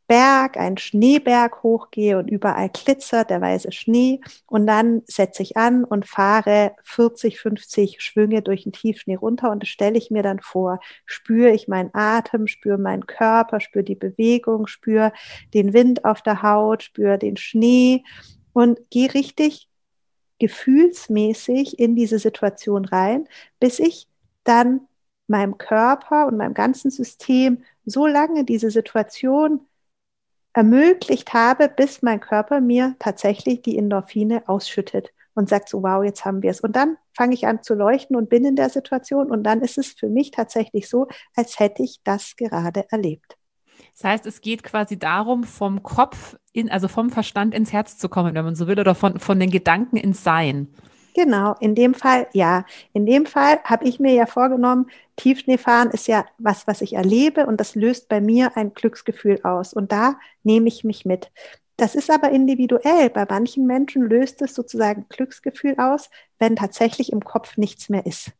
Berg, 0.09 0.57
einen 0.57 0.79
Schneeberg 0.79 1.63
hochgehe 1.63 2.19
und 2.19 2.29
überall 2.29 2.71
glitzert 2.71 3.29
der 3.29 3.43
weiße 3.43 3.73
Schnee. 3.73 4.21
Und 4.47 4.67
dann 4.67 5.03
setze 5.07 5.43
ich 5.43 5.57
an 5.59 5.85
und 5.85 6.07
fahre 6.07 6.75
40, 6.83 7.39
50 7.39 8.03
Schwünge 8.03 8.43
durch 8.43 8.65
den 8.65 8.73
Tiefschnee 8.73 9.17
runter. 9.17 9.51
Und 9.51 9.63
das 9.63 9.69
stelle 9.69 9.99
ich 9.99 10.11
mir 10.11 10.23
dann 10.23 10.41
vor. 10.41 10.81
Spüre 11.05 11.51
ich 11.51 11.69
meinen 11.69 11.91
Atem, 11.93 12.47
spüre 12.47 12.79
meinen 12.79 13.07
Körper, 13.07 13.61
spüre 13.61 13.85
die 13.85 13.95
Bewegung, 13.95 14.67
spüre 14.67 15.13
den 15.53 15.75
Wind 15.75 16.07
auf 16.07 16.23
der 16.23 16.43
Haut, 16.43 16.83
spüre 16.83 17.19
den 17.19 17.37
Schnee. 17.37 18.03
Und 18.55 18.91
gehe 18.91 19.13
richtig 19.13 19.69
gefühlsmäßig 20.39 21.79
in 21.79 21.97
diese 21.97 22.19
Situation 22.19 22.87
rein, 22.87 23.29
bis 23.61 23.79
ich 23.79 24.09
dann 24.45 24.81
meinem 25.27 25.59
Körper 25.59 26.27
und 26.27 26.39
meinem 26.39 26.55
ganzen 26.55 26.91
System 26.91 27.63
so 27.85 28.07
lange 28.07 28.45
diese 28.45 28.71
Situation 28.71 29.61
ermöglicht 30.59 31.35
habe, 31.35 31.69
bis 31.69 32.03
mein 32.03 32.19
Körper 32.19 32.61
mir 32.61 32.97
tatsächlich 32.99 33.63
die 33.63 33.79
Endorphine 33.79 34.43
ausschüttet 34.49 35.13
und 35.35 35.49
sagt 35.49 35.69
so, 35.69 35.85
wow, 35.85 36.03
jetzt 36.03 36.25
haben 36.25 36.43
wir 36.43 36.51
es. 36.51 36.61
Und 36.61 36.75
dann 36.75 36.97
fange 37.17 37.35
ich 37.35 37.47
an 37.47 37.63
zu 37.63 37.75
leuchten 37.75 38.17
und 38.17 38.29
bin 38.29 38.45
in 38.45 38.57
der 38.57 38.69
Situation 38.69 39.31
und 39.31 39.45
dann 39.45 39.61
ist 39.61 39.79
es 39.79 39.93
für 39.93 40.09
mich 40.09 40.33
tatsächlich 40.33 40.89
so, 40.89 41.07
als 41.37 41.61
hätte 41.61 41.85
ich 41.85 42.01
das 42.03 42.35
gerade 42.35 42.87
erlebt. 42.91 43.37
Das 43.93 44.03
heißt, 44.03 44.27
es 44.27 44.41
geht 44.41 44.65
quasi 44.65 44.99
darum, 44.99 45.45
vom 45.45 45.85
Kopf 45.85 46.37
in, 46.53 46.69
also 46.69 46.89
vom 46.89 47.11
Verstand 47.11 47.55
ins 47.55 47.73
Herz 47.73 47.97
zu 47.97 48.09
kommen, 48.09 48.35
wenn 48.35 48.45
man 48.45 48.57
so 48.57 48.67
will, 48.67 48.81
oder 48.81 48.97
von, 48.97 49.21
von 49.21 49.39
den 49.39 49.53
Gedanken 49.53 49.97
ins 49.97 50.25
Sein. 50.25 50.75
Genau, 51.19 51.57
in 51.59 51.75
dem 51.75 51.95
Fall 51.95 52.29
ja. 52.33 52.65
In 52.93 53.05
dem 53.05 53.27
Fall 53.27 53.59
habe 53.65 53.85
ich 53.89 53.99
mir 53.99 54.13
ja 54.15 54.25
vorgenommen, 54.25 54.87
Tiefschneefahren 55.17 55.91
ist 55.91 56.07
ja 56.07 56.25
was, 56.39 56.69
was 56.69 56.81
ich 56.81 56.93
erlebe 56.93 57.47
und 57.47 57.59
das 57.59 57.75
löst 57.75 58.09
bei 58.09 58.21
mir 58.21 58.57
ein 58.57 58.73
Glücksgefühl 58.73 59.41
aus. 59.43 59.73
Und 59.73 59.91
da 59.91 60.21
nehme 60.45 60.69
ich 60.69 60.85
mich 60.85 61.05
mit. 61.05 61.33
Das 61.77 61.97
ist 61.97 62.09
aber 62.09 62.31
individuell. 62.31 63.11
Bei 63.11 63.27
manchen 63.29 63.67
Menschen 63.67 64.03
löst 64.03 64.43
es 64.43 64.55
sozusagen 64.55 65.07
Glücksgefühl 65.09 65.75
aus, 65.79 66.09
wenn 66.39 66.55
tatsächlich 66.55 67.11
im 67.11 67.25
Kopf 67.25 67.57
nichts 67.57 67.89
mehr 67.89 68.07
ist. 68.07 68.31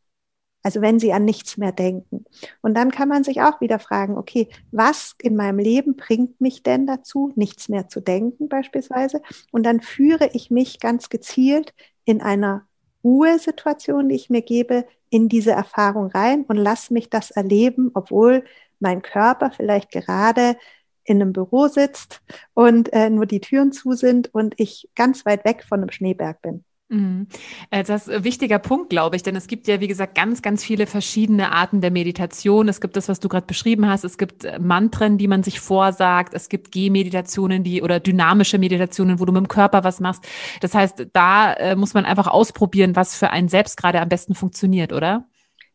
Also 0.63 0.79
wenn 0.79 0.99
sie 0.99 1.11
an 1.11 1.25
nichts 1.25 1.57
mehr 1.57 1.73
denken. 1.73 2.23
Und 2.61 2.75
dann 2.75 2.91
kann 2.91 3.09
man 3.09 3.25
sich 3.25 3.41
auch 3.41 3.59
wieder 3.59 3.79
fragen, 3.79 4.17
okay, 4.17 4.47
was 4.71 5.15
in 5.21 5.35
meinem 5.35 5.59
Leben 5.59 5.97
bringt 5.97 6.39
mich 6.39 6.63
denn 6.63 6.87
dazu, 6.87 7.33
nichts 7.35 7.67
mehr 7.67 7.89
zu 7.89 7.99
denken 7.99 8.47
beispielsweise? 8.47 9.21
Und 9.51 9.63
dann 9.63 9.81
führe 9.81 10.29
ich 10.31 10.49
mich 10.49 10.79
ganz 10.79 11.09
gezielt 11.09 11.73
in 12.05 12.21
einer 12.21 12.68
Ruhesituation, 13.03 14.09
die 14.09 14.15
ich 14.15 14.29
mir 14.29 14.41
gebe, 14.41 14.85
in 15.09 15.29
diese 15.29 15.51
Erfahrung 15.51 16.07
rein 16.07 16.43
und 16.43 16.57
lass 16.57 16.91
mich 16.91 17.09
das 17.09 17.31
erleben, 17.31 17.91
obwohl 17.93 18.43
mein 18.79 19.01
Körper 19.01 19.51
vielleicht 19.51 19.91
gerade 19.91 20.55
in 21.03 21.21
einem 21.21 21.33
Büro 21.33 21.67
sitzt 21.67 22.21
und 22.53 22.93
äh, 22.93 23.09
nur 23.09 23.25
die 23.25 23.41
Türen 23.41 23.71
zu 23.71 23.93
sind 23.93 24.33
und 24.33 24.53
ich 24.57 24.89
ganz 24.95 25.25
weit 25.25 25.43
weg 25.45 25.65
von 25.67 25.79
einem 25.79 25.89
Schneeberg 25.89 26.41
bin. 26.41 26.63
Mhm. 26.91 27.27
Äh, 27.69 27.83
das 27.83 28.07
ist 28.07 28.13
ein 28.13 28.23
wichtiger 28.23 28.57
Punkt, 28.57 28.89
glaube 28.89 29.15
ich, 29.15 29.21
denn 29.21 29.35
es 29.35 29.45
gibt 29.45 29.67
ja, 29.67 29.79
wie 29.79 29.87
gesagt, 29.87 30.15
ganz, 30.15 30.41
ganz 30.41 30.63
viele 30.63 30.87
verschiedene 30.87 31.51
Arten 31.51 31.81
der 31.81 31.91
Meditation. 31.91 32.67
Es 32.67 32.81
gibt 32.81 32.97
das, 32.97 33.07
was 33.07 33.19
du 33.19 33.29
gerade 33.29 33.45
beschrieben 33.45 33.87
hast. 33.87 34.03
Es 34.03 34.17
gibt 34.17 34.43
äh, 34.43 34.57
Mantren, 34.57 35.19
die 35.19 35.27
man 35.27 35.43
sich 35.43 35.59
vorsagt. 35.59 36.33
Es 36.33 36.49
gibt 36.49 36.71
Gehmeditationen, 36.71 37.63
die 37.63 37.83
oder 37.83 37.99
dynamische 37.99 38.57
Meditationen, 38.57 39.19
wo 39.19 39.25
du 39.25 39.31
mit 39.31 39.41
dem 39.41 39.47
Körper 39.47 39.83
was 39.83 39.99
machst. 39.99 40.27
Das 40.61 40.73
heißt, 40.73 41.07
da 41.13 41.53
äh, 41.53 41.75
muss 41.75 41.93
man 41.93 42.05
einfach 42.05 42.27
ausprobieren, 42.27 42.95
was 42.95 43.15
für 43.15 43.29
einen 43.29 43.49
selbst 43.49 43.77
gerade 43.77 44.01
am 44.01 44.09
besten 44.09 44.33
funktioniert, 44.33 44.91
oder? 44.91 45.27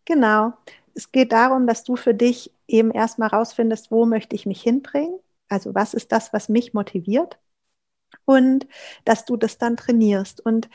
Genau. 0.07 0.53
Es 0.95 1.13
geht 1.13 1.31
darum, 1.31 1.69
dass 1.69 1.85
du 1.85 1.95
für 1.95 2.15
dich 2.15 2.51
eben 2.67 2.91
erstmal 2.91 3.29
rausfindest, 3.29 3.93
wo 3.93 4.05
möchte 4.05 4.35
ich 4.35 4.47
mich 4.47 4.63
hinbringen? 4.63 5.19
Also 5.49 5.77
was 5.77 5.95
ist 5.95 6.11
das, 6.11 6.33
was 6.33 6.49
mich 6.49 6.75
motiviert? 6.75 7.39
Und 8.25 8.67
dass 9.05 9.25
du 9.25 9.37
das 9.37 9.59
dann 9.59 9.77
trainierst. 9.77 10.45
Und 10.45 10.69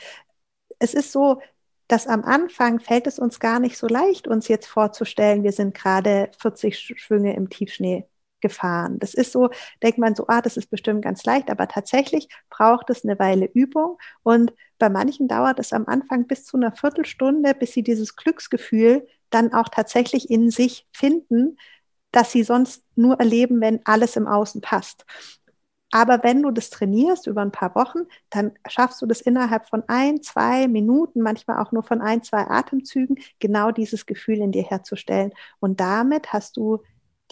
es 0.80 0.94
ist 0.94 1.12
so, 1.12 1.40
dass 1.88 2.06
am 2.06 2.24
Anfang 2.24 2.80
fällt 2.80 3.06
es 3.06 3.18
uns 3.18 3.40
gar 3.40 3.60
nicht 3.60 3.76
so 3.76 3.86
leicht, 3.88 4.28
uns 4.28 4.48
jetzt 4.48 4.66
vorzustellen, 4.66 5.42
wir 5.44 5.52
sind 5.52 5.74
gerade 5.74 6.30
40 6.38 6.76
Schwünge 6.78 7.34
im 7.34 7.48
Tiefschnee 7.50 8.06
gefahren. 8.40 8.98
Das 8.98 9.14
ist 9.14 9.32
so, 9.32 9.50
denkt 9.82 9.98
man 9.98 10.14
so, 10.14 10.26
ah, 10.28 10.40
das 10.40 10.56
ist 10.56 10.70
bestimmt 10.70 11.02
ganz 11.02 11.24
leicht, 11.24 11.50
aber 11.50 11.68
tatsächlich 11.68 12.28
braucht 12.48 12.90
es 12.90 13.04
eine 13.04 13.18
Weile 13.18 13.46
Übung 13.46 13.98
und 14.22 14.52
bei 14.78 14.88
manchen 14.88 15.28
dauert 15.28 15.58
es 15.58 15.72
am 15.72 15.86
Anfang 15.86 16.26
bis 16.26 16.44
zu 16.44 16.56
einer 16.56 16.72
Viertelstunde, 16.72 17.54
bis 17.54 17.72
sie 17.72 17.82
dieses 17.82 18.16
Glücksgefühl 18.16 19.06
dann 19.30 19.52
auch 19.52 19.68
tatsächlich 19.68 20.30
in 20.30 20.50
sich 20.50 20.88
finden, 20.92 21.56
das 22.12 22.32
sie 22.32 22.42
sonst 22.42 22.84
nur 22.96 23.18
erleben, 23.20 23.60
wenn 23.60 23.80
alles 23.84 24.16
im 24.16 24.26
Außen 24.26 24.60
passt. 24.60 25.04
Aber 25.90 26.22
wenn 26.22 26.42
du 26.42 26.50
das 26.50 26.70
trainierst 26.70 27.26
über 27.26 27.42
ein 27.42 27.50
paar 27.52 27.74
Wochen, 27.74 28.00
dann 28.30 28.52
schaffst 28.68 29.02
du 29.02 29.06
das 29.06 29.20
innerhalb 29.20 29.68
von 29.68 29.82
ein, 29.88 30.22
zwei 30.22 30.68
Minuten, 30.68 31.20
manchmal 31.20 31.58
auch 31.64 31.72
nur 31.72 31.82
von 31.82 32.00
ein, 32.00 32.22
zwei 32.22 32.48
Atemzügen, 32.48 33.18
genau 33.40 33.72
dieses 33.72 34.06
Gefühl 34.06 34.38
in 34.38 34.52
dir 34.52 34.62
herzustellen. 34.62 35.32
Und 35.58 35.80
damit 35.80 36.32
hast 36.32 36.56
du 36.56 36.82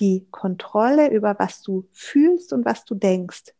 die 0.00 0.26
Kontrolle 0.30 1.10
über 1.10 1.36
was 1.38 1.62
du 1.62 1.88
fühlst 1.92 2.52
und 2.52 2.64
was 2.64 2.84
du 2.84 2.94
denkst. 2.94 3.54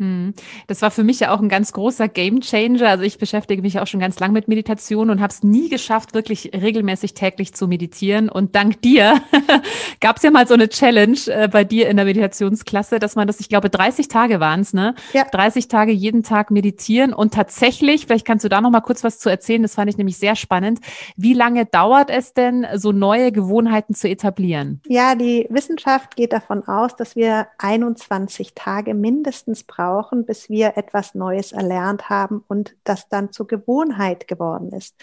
Hm. 0.00 0.34
Das 0.66 0.82
war 0.82 0.90
für 0.90 1.04
mich 1.04 1.20
ja 1.20 1.32
auch 1.32 1.40
ein 1.40 1.48
ganz 1.48 1.72
großer 1.72 2.08
Gamechanger. 2.08 2.88
Also 2.88 3.04
ich 3.04 3.18
beschäftige 3.18 3.62
mich 3.62 3.78
auch 3.78 3.86
schon 3.86 4.00
ganz 4.00 4.18
lang 4.18 4.32
mit 4.32 4.48
Meditation 4.48 5.08
und 5.08 5.20
habe 5.20 5.32
es 5.32 5.44
nie 5.44 5.68
geschafft, 5.68 6.14
wirklich 6.14 6.50
regelmäßig 6.52 7.14
täglich 7.14 7.54
zu 7.54 7.68
meditieren. 7.68 8.28
Und 8.28 8.56
dank 8.56 8.82
dir 8.82 9.22
gab 10.00 10.16
es 10.16 10.24
ja 10.24 10.32
mal 10.32 10.48
so 10.48 10.54
eine 10.54 10.68
Challenge 10.68 11.18
äh, 11.28 11.46
bei 11.46 11.62
dir 11.62 11.88
in 11.88 11.96
der 11.96 12.06
Meditationsklasse, 12.06 12.98
dass 12.98 13.14
man 13.14 13.28
das, 13.28 13.38
ich 13.38 13.48
glaube, 13.48 13.70
30 13.70 14.08
Tage 14.08 14.40
waren 14.40 14.60
es, 14.60 14.74
ne? 14.74 14.96
Ja. 15.12 15.26
30 15.30 15.68
Tage 15.68 15.92
jeden 15.92 16.24
Tag 16.24 16.50
meditieren. 16.50 17.12
Und 17.12 17.32
tatsächlich, 17.32 18.06
vielleicht 18.06 18.26
kannst 18.26 18.44
du 18.44 18.48
da 18.48 18.60
noch 18.60 18.70
mal 18.70 18.80
kurz 18.80 19.04
was 19.04 19.20
zu 19.20 19.28
erzählen, 19.28 19.62
das 19.62 19.76
fand 19.76 19.90
ich 19.90 19.96
nämlich 19.96 20.18
sehr 20.18 20.34
spannend. 20.34 20.80
Wie 21.16 21.34
lange 21.34 21.66
dauert 21.66 22.10
es 22.10 22.34
denn, 22.34 22.66
so 22.74 22.90
neue 22.90 23.30
Gewohnheiten 23.30 23.94
zu 23.94 24.08
etablieren? 24.08 24.80
Ja, 24.88 25.14
die 25.14 25.46
Wissenschaft 25.50 26.16
geht 26.16 26.32
davon 26.32 26.66
aus, 26.66 26.96
dass 26.96 27.14
wir 27.14 27.46
21 27.58 28.54
Tage 28.54 28.94
mindestens 28.94 29.62
brauchen 29.62 29.83
brauchen, 29.84 30.24
bis 30.24 30.48
wir 30.48 30.76
etwas 30.76 31.14
Neues 31.14 31.52
erlernt 31.52 32.08
haben 32.08 32.44
und 32.48 32.76
das 32.84 33.08
dann 33.08 33.32
zur 33.32 33.46
Gewohnheit 33.46 34.28
geworden 34.28 34.72
ist. 34.72 34.94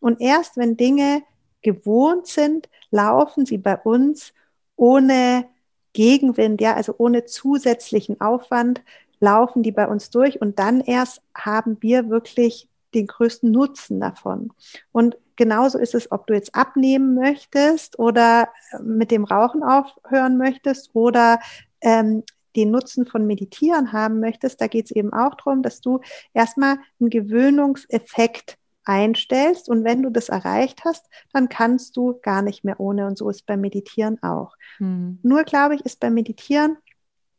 Und 0.00 0.20
erst 0.20 0.56
wenn 0.56 0.76
Dinge 0.76 1.22
gewohnt 1.62 2.26
sind, 2.26 2.68
laufen 2.90 3.46
sie 3.46 3.58
bei 3.58 3.76
uns 3.76 4.32
ohne 4.76 5.46
Gegenwind, 5.92 6.60
ja, 6.60 6.74
also 6.74 6.94
ohne 6.98 7.24
zusätzlichen 7.24 8.20
Aufwand, 8.20 8.82
laufen 9.20 9.64
die 9.64 9.72
bei 9.72 9.88
uns 9.88 10.10
durch 10.10 10.40
und 10.40 10.60
dann 10.60 10.80
erst 10.80 11.22
haben 11.34 11.78
wir 11.80 12.08
wirklich 12.08 12.68
den 12.94 13.08
größten 13.08 13.50
Nutzen 13.50 13.98
davon. 13.98 14.52
Und 14.92 15.16
genauso 15.34 15.78
ist 15.78 15.94
es, 15.94 16.12
ob 16.12 16.28
du 16.28 16.34
jetzt 16.34 16.54
abnehmen 16.54 17.14
möchtest 17.14 17.98
oder 17.98 18.48
mit 18.80 19.10
dem 19.10 19.24
Rauchen 19.24 19.64
aufhören 19.64 20.36
möchtest 20.36 20.90
oder 20.94 21.40
ähm, 21.80 22.22
den 22.56 22.70
Nutzen 22.70 23.06
von 23.06 23.26
Meditieren 23.26 23.92
haben 23.92 24.20
möchtest, 24.20 24.60
da 24.60 24.66
geht 24.66 24.86
es 24.86 24.90
eben 24.90 25.12
auch 25.12 25.34
darum, 25.34 25.62
dass 25.62 25.80
du 25.80 26.00
erstmal 26.34 26.78
einen 27.00 27.10
Gewöhnungseffekt 27.10 28.56
einstellst 28.84 29.68
und 29.68 29.84
wenn 29.84 30.02
du 30.02 30.10
das 30.10 30.30
erreicht 30.30 30.84
hast, 30.84 31.06
dann 31.32 31.48
kannst 31.48 31.96
du 31.96 32.18
gar 32.22 32.40
nicht 32.42 32.64
mehr 32.64 32.80
ohne 32.80 33.06
und 33.06 33.18
so 33.18 33.28
ist 33.28 33.44
beim 33.44 33.60
Meditieren 33.60 34.22
auch. 34.22 34.56
Hm. 34.78 35.18
Nur 35.22 35.44
glaube 35.44 35.74
ich, 35.74 35.84
ist 35.84 36.00
beim 36.00 36.14
Meditieren 36.14 36.78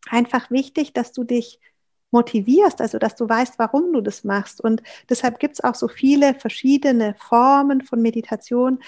einfach 0.10 0.52
wichtig, 0.52 0.94
dass 0.94 1.12
du 1.12 1.24
dich 1.24 1.60
motivierst, 2.12 2.82
also 2.82 2.98
dass 2.98 3.16
du 3.16 3.28
weißt, 3.28 3.60
warum 3.60 3.94
du 3.94 4.02
das 4.02 4.24
machst. 4.24 4.62
Und 4.62 4.82
deshalb 5.10 5.40
gibt 5.40 5.56
es 5.56 5.64
auch 5.64 5.76
so 5.76 5.88
viele 5.88 6.34
verschiedene 6.36 7.16
Formen 7.18 7.82
von 7.82 8.02
Meditation 8.02 8.80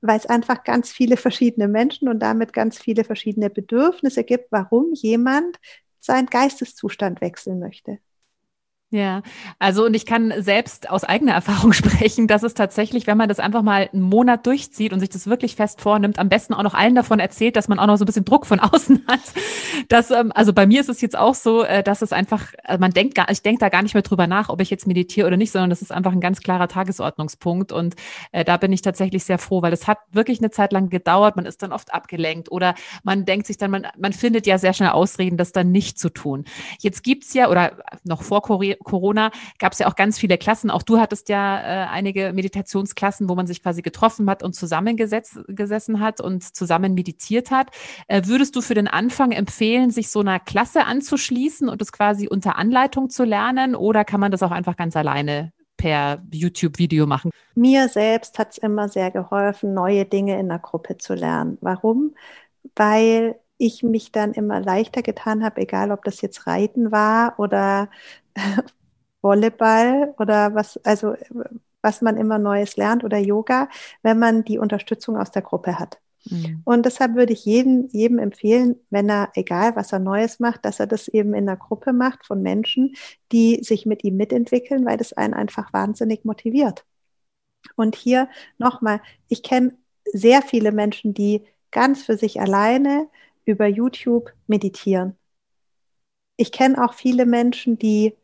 weil 0.00 0.18
es 0.18 0.26
einfach 0.26 0.64
ganz 0.64 0.90
viele 0.90 1.16
verschiedene 1.16 1.68
Menschen 1.68 2.08
und 2.08 2.20
damit 2.20 2.52
ganz 2.52 2.78
viele 2.78 3.04
verschiedene 3.04 3.50
Bedürfnisse 3.50 4.24
gibt, 4.24 4.50
warum 4.50 4.92
jemand 4.94 5.58
seinen 6.00 6.26
Geisteszustand 6.26 7.20
wechseln 7.20 7.60
möchte. 7.60 7.98
Ja, 8.92 9.22
also 9.60 9.86
und 9.86 9.94
ich 9.94 10.04
kann 10.04 10.32
selbst 10.38 10.90
aus 10.90 11.04
eigener 11.04 11.32
Erfahrung 11.32 11.72
sprechen, 11.74 12.26
dass 12.26 12.42
es 12.42 12.54
tatsächlich, 12.54 13.06
wenn 13.06 13.16
man 13.16 13.28
das 13.28 13.38
einfach 13.38 13.62
mal 13.62 13.88
einen 13.92 14.02
Monat 14.02 14.44
durchzieht 14.46 14.92
und 14.92 14.98
sich 14.98 15.08
das 15.10 15.28
wirklich 15.28 15.54
fest 15.54 15.80
vornimmt, 15.80 16.18
am 16.18 16.28
besten 16.28 16.54
auch 16.54 16.64
noch 16.64 16.74
allen 16.74 16.96
davon 16.96 17.20
erzählt, 17.20 17.54
dass 17.54 17.68
man 17.68 17.78
auch 17.78 17.86
noch 17.86 17.98
so 17.98 18.02
ein 18.02 18.06
bisschen 18.06 18.24
Druck 18.24 18.46
von 18.46 18.58
außen 18.60 19.04
hat. 19.06 19.20
Dass, 19.88 20.10
ähm, 20.10 20.32
also 20.34 20.52
bei 20.52 20.66
mir 20.66 20.80
ist 20.80 20.88
es 20.88 21.00
jetzt 21.02 21.16
auch 21.16 21.36
so, 21.36 21.62
äh, 21.62 21.84
dass 21.84 22.02
es 22.02 22.12
einfach, 22.12 22.52
also 22.64 22.80
man 22.80 22.90
denkt 22.90 23.14
gar, 23.14 23.30
ich 23.30 23.42
denke 23.42 23.60
da 23.60 23.68
gar 23.68 23.82
nicht 23.82 23.94
mehr 23.94 24.02
drüber 24.02 24.26
nach, 24.26 24.48
ob 24.48 24.60
ich 24.60 24.70
jetzt 24.70 24.88
meditiere 24.88 25.28
oder 25.28 25.36
nicht, 25.36 25.52
sondern 25.52 25.70
das 25.70 25.82
ist 25.82 25.92
einfach 25.92 26.10
ein 26.10 26.20
ganz 26.20 26.40
klarer 26.40 26.66
Tagesordnungspunkt. 26.66 27.70
Und 27.70 27.94
äh, 28.32 28.44
da 28.44 28.56
bin 28.56 28.72
ich 28.72 28.82
tatsächlich 28.82 29.22
sehr 29.22 29.38
froh, 29.38 29.62
weil 29.62 29.72
es 29.72 29.86
hat 29.86 29.98
wirklich 30.10 30.40
eine 30.40 30.50
Zeit 30.50 30.72
lang 30.72 30.90
gedauert, 30.90 31.36
man 31.36 31.46
ist 31.46 31.62
dann 31.62 31.72
oft 31.72 31.94
abgelenkt 31.94 32.50
oder 32.50 32.74
man 33.04 33.24
denkt 33.24 33.46
sich 33.46 33.56
dann, 33.56 33.70
man, 33.70 33.86
man 33.96 34.12
findet 34.12 34.48
ja 34.48 34.58
sehr 34.58 34.72
schnell 34.72 34.90
Ausreden, 34.90 35.36
das 35.36 35.52
dann 35.52 35.70
nicht 35.70 35.96
zu 35.96 36.08
tun. 36.08 36.44
Jetzt 36.80 37.04
gibt's 37.04 37.34
ja, 37.34 37.48
oder 37.48 37.78
noch 38.02 38.22
vor 38.24 38.42
Korea 38.42 38.79
Corona 38.84 39.30
gab 39.58 39.72
es 39.72 39.78
ja 39.78 39.88
auch 39.88 39.96
ganz 39.96 40.18
viele 40.18 40.38
Klassen. 40.38 40.70
Auch 40.70 40.82
du 40.82 40.98
hattest 40.98 41.28
ja 41.28 41.60
äh, 41.60 41.86
einige 41.88 42.32
Meditationsklassen, 42.32 43.28
wo 43.28 43.34
man 43.34 43.46
sich 43.46 43.62
quasi 43.62 43.82
getroffen 43.82 44.28
hat 44.28 44.42
und 44.42 44.54
zusammengesessen 44.54 46.00
hat 46.00 46.20
und 46.20 46.56
zusammen 46.56 46.94
meditiert 46.94 47.50
hat. 47.50 47.68
Äh, 48.08 48.22
würdest 48.24 48.56
du 48.56 48.60
für 48.60 48.74
den 48.74 48.88
Anfang 48.88 49.32
empfehlen, 49.32 49.90
sich 49.90 50.10
so 50.10 50.20
einer 50.20 50.40
Klasse 50.40 50.84
anzuschließen 50.84 51.68
und 51.68 51.82
es 51.82 51.92
quasi 51.92 52.28
unter 52.28 52.56
Anleitung 52.56 53.10
zu 53.10 53.24
lernen? 53.24 53.74
Oder 53.74 54.04
kann 54.04 54.20
man 54.20 54.30
das 54.30 54.42
auch 54.42 54.50
einfach 54.50 54.76
ganz 54.76 54.96
alleine 54.96 55.52
per 55.76 56.22
YouTube-Video 56.30 57.06
machen? 57.06 57.30
Mir 57.54 57.88
selbst 57.88 58.38
hat 58.38 58.52
es 58.52 58.58
immer 58.58 58.88
sehr 58.88 59.10
geholfen, 59.10 59.74
neue 59.74 60.04
Dinge 60.04 60.38
in 60.38 60.48
der 60.48 60.58
Gruppe 60.58 60.98
zu 60.98 61.14
lernen. 61.14 61.58
Warum? 61.60 62.14
Weil 62.76 63.36
ich 63.60 63.82
mich 63.82 64.10
dann 64.10 64.32
immer 64.32 64.60
leichter 64.60 65.02
getan 65.02 65.44
habe, 65.44 65.60
egal 65.60 65.92
ob 65.92 66.04
das 66.04 66.20
jetzt 66.20 66.46
Reiten 66.46 66.90
war 66.90 67.38
oder 67.38 67.90
Volleyball 69.22 70.14
oder 70.18 70.54
was, 70.54 70.78
also 70.84 71.14
was 71.82 72.02
man 72.02 72.16
immer 72.16 72.38
Neues 72.38 72.76
lernt 72.76 73.04
oder 73.04 73.18
Yoga, 73.18 73.68
wenn 74.02 74.18
man 74.18 74.44
die 74.44 74.58
Unterstützung 74.58 75.16
aus 75.16 75.30
der 75.30 75.42
Gruppe 75.42 75.78
hat. 75.78 75.98
Mhm. 76.24 76.62
Und 76.64 76.86
deshalb 76.86 77.14
würde 77.14 77.32
ich 77.32 77.44
jedem, 77.44 77.88
jedem 77.88 78.18
empfehlen, 78.18 78.76
wenn 78.90 79.08
er, 79.08 79.30
egal 79.34 79.76
was 79.76 79.92
er 79.92 79.98
Neues 79.98 80.40
macht, 80.40 80.64
dass 80.64 80.80
er 80.80 80.86
das 80.86 81.08
eben 81.08 81.34
in 81.34 81.48
einer 81.48 81.56
Gruppe 81.56 81.92
macht 81.92 82.26
von 82.26 82.42
Menschen, 82.42 82.94
die 83.32 83.62
sich 83.62 83.86
mit 83.86 84.04
ihm 84.04 84.16
mitentwickeln, 84.16 84.84
weil 84.84 84.96
das 84.96 85.12
einen 85.12 85.34
einfach 85.34 85.72
wahnsinnig 85.72 86.24
motiviert. 86.24 86.84
Und 87.76 87.96
hier 87.96 88.28
nochmal, 88.58 89.00
ich 89.28 89.42
kenne 89.42 89.76
sehr 90.12 90.42
viele 90.42 90.72
Menschen, 90.72 91.14
die 91.14 91.44
ganz 91.70 92.02
für 92.02 92.16
sich 92.16 92.40
alleine 92.40 93.08
über 93.44 93.66
YouTube 93.66 94.32
meditieren. 94.46 95.16
Ich 96.36 96.52
kenne 96.52 96.82
auch 96.84 96.94
viele 96.94 97.26
Menschen, 97.26 97.78
die 97.78 98.16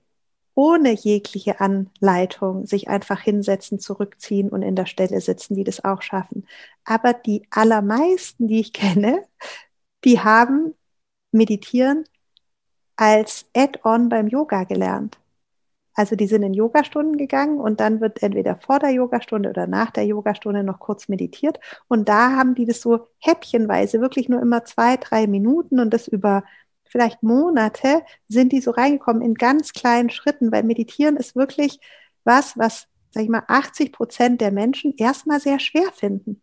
ohne 0.55 0.93
jegliche 0.93 1.61
Anleitung 1.61 2.67
sich 2.67 2.89
einfach 2.89 3.21
hinsetzen, 3.21 3.79
zurückziehen 3.79 4.49
und 4.49 4.63
in 4.63 4.75
der 4.75 4.87
Stelle 4.87 5.21
sitzen, 5.21 5.55
die 5.55 5.65
das 5.65 5.85
auch 5.85 6.01
schaffen. 6.01 6.47
Aber 6.85 7.13
die 7.13 7.47
allermeisten, 7.51 8.49
die 8.49 8.61
ich 8.61 8.73
kenne, 8.73 9.23
die 10.05 10.21
haben 10.21 10.75
meditieren 11.31 12.05
als 12.97 13.45
Add-on 13.55 14.09
beim 14.09 14.29
Yoga 14.29 14.65
gelernt. 14.65 15.19
Also 15.97 16.15
die 16.15 16.27
sind 16.27 16.43
in 16.43 16.53
Yogastunden 16.53 17.17
gegangen 17.17 17.59
und 17.59 17.81
dann 17.81 18.03
wird 18.03 18.23
entweder 18.23 18.57
vor 18.57 18.79
der 18.79 18.91
Yogastunde 18.91 19.49
oder 19.49 19.67
nach 19.67 19.91
der 19.91 20.05
Yogastunde 20.05 20.63
noch 20.63 20.79
kurz 20.79 21.09
meditiert. 21.09 21.59
Und 21.89 22.09
da 22.11 22.33
haben 22.37 22.55
die 22.55 22.67
das 22.67 22.83
so 22.83 23.09
häppchenweise, 23.19 24.03
wirklich 24.03 24.29
nur 24.29 24.43
immer 24.43 24.65
zwei, 24.65 24.99
drei 24.99 25.27
Minuten 25.27 25.81
und 25.81 25.95
das 25.95 26.07
über 26.07 26.45
vielleicht 26.85 27.23
Monate 27.23 28.03
sind 28.29 28.53
die 28.53 28.61
so 28.61 28.73
reingekommen 28.73 29.23
in 29.23 29.35
ganz 29.35 29.73
kleinen 29.73 30.11
Schritten, 30.11 30.53
weil 30.53 30.65
meditieren 30.65 31.17
ist 31.17 31.35
wirklich 31.35 31.81
was, 32.25 32.59
was, 32.59 32.89
sag 33.11 33.23
ich 33.25 33.31
mal, 33.31 33.45
80 33.49 33.93
Prozent 33.93 34.41
der 34.43 34.53
Menschen 34.53 34.95
erstmal 34.99 35.41
sehr 35.41 35.59
schwer 35.59 35.91
finden. 35.95 36.43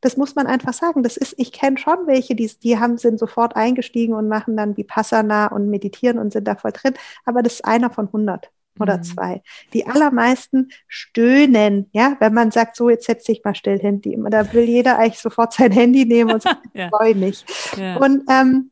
Das 0.00 0.16
muss 0.16 0.34
man 0.34 0.46
einfach 0.46 0.72
sagen. 0.72 1.02
Das 1.02 1.18
ist, 1.18 1.34
ich 1.36 1.52
kenne 1.52 1.76
schon 1.76 2.06
welche, 2.06 2.34
die, 2.34 2.50
die 2.62 2.78
haben, 2.78 2.96
sind 2.96 3.18
sofort 3.18 3.54
eingestiegen 3.54 4.14
und 4.14 4.28
machen 4.28 4.56
dann 4.56 4.76
Vipassana 4.78 5.48
und 5.48 5.68
meditieren 5.68 6.18
und 6.18 6.32
sind 6.32 6.48
da 6.48 6.56
voll 6.56 6.72
drin. 6.72 6.94
Aber 7.24 7.42
das 7.42 7.54
ist 7.54 7.64
einer 7.66 7.90
von 7.90 8.06
100 8.06 8.50
oder 8.78 8.98
mhm. 8.98 9.02
zwei. 9.02 9.42
Die 9.72 9.86
allermeisten 9.86 10.70
stöhnen, 10.88 11.88
ja, 11.92 12.16
wenn 12.20 12.34
man 12.34 12.50
sagt, 12.50 12.76
so, 12.76 12.90
jetzt 12.90 13.06
setz 13.06 13.24
dich 13.24 13.42
mal 13.44 13.54
still 13.54 13.78
hin. 13.78 14.00
Die, 14.00 14.18
da 14.30 14.52
will 14.52 14.64
jeder 14.64 14.98
eigentlich 14.98 15.18
sofort 15.18 15.52
sein 15.52 15.72
Handy 15.72 16.04
nehmen 16.04 16.32
und 16.32 16.42
sagt, 16.42 16.62
ja. 16.74 16.88
freu 16.88 17.14
mich. 17.14 17.44
Ja. 17.76 17.96
Und 17.96 18.24
ähm, 18.28 18.70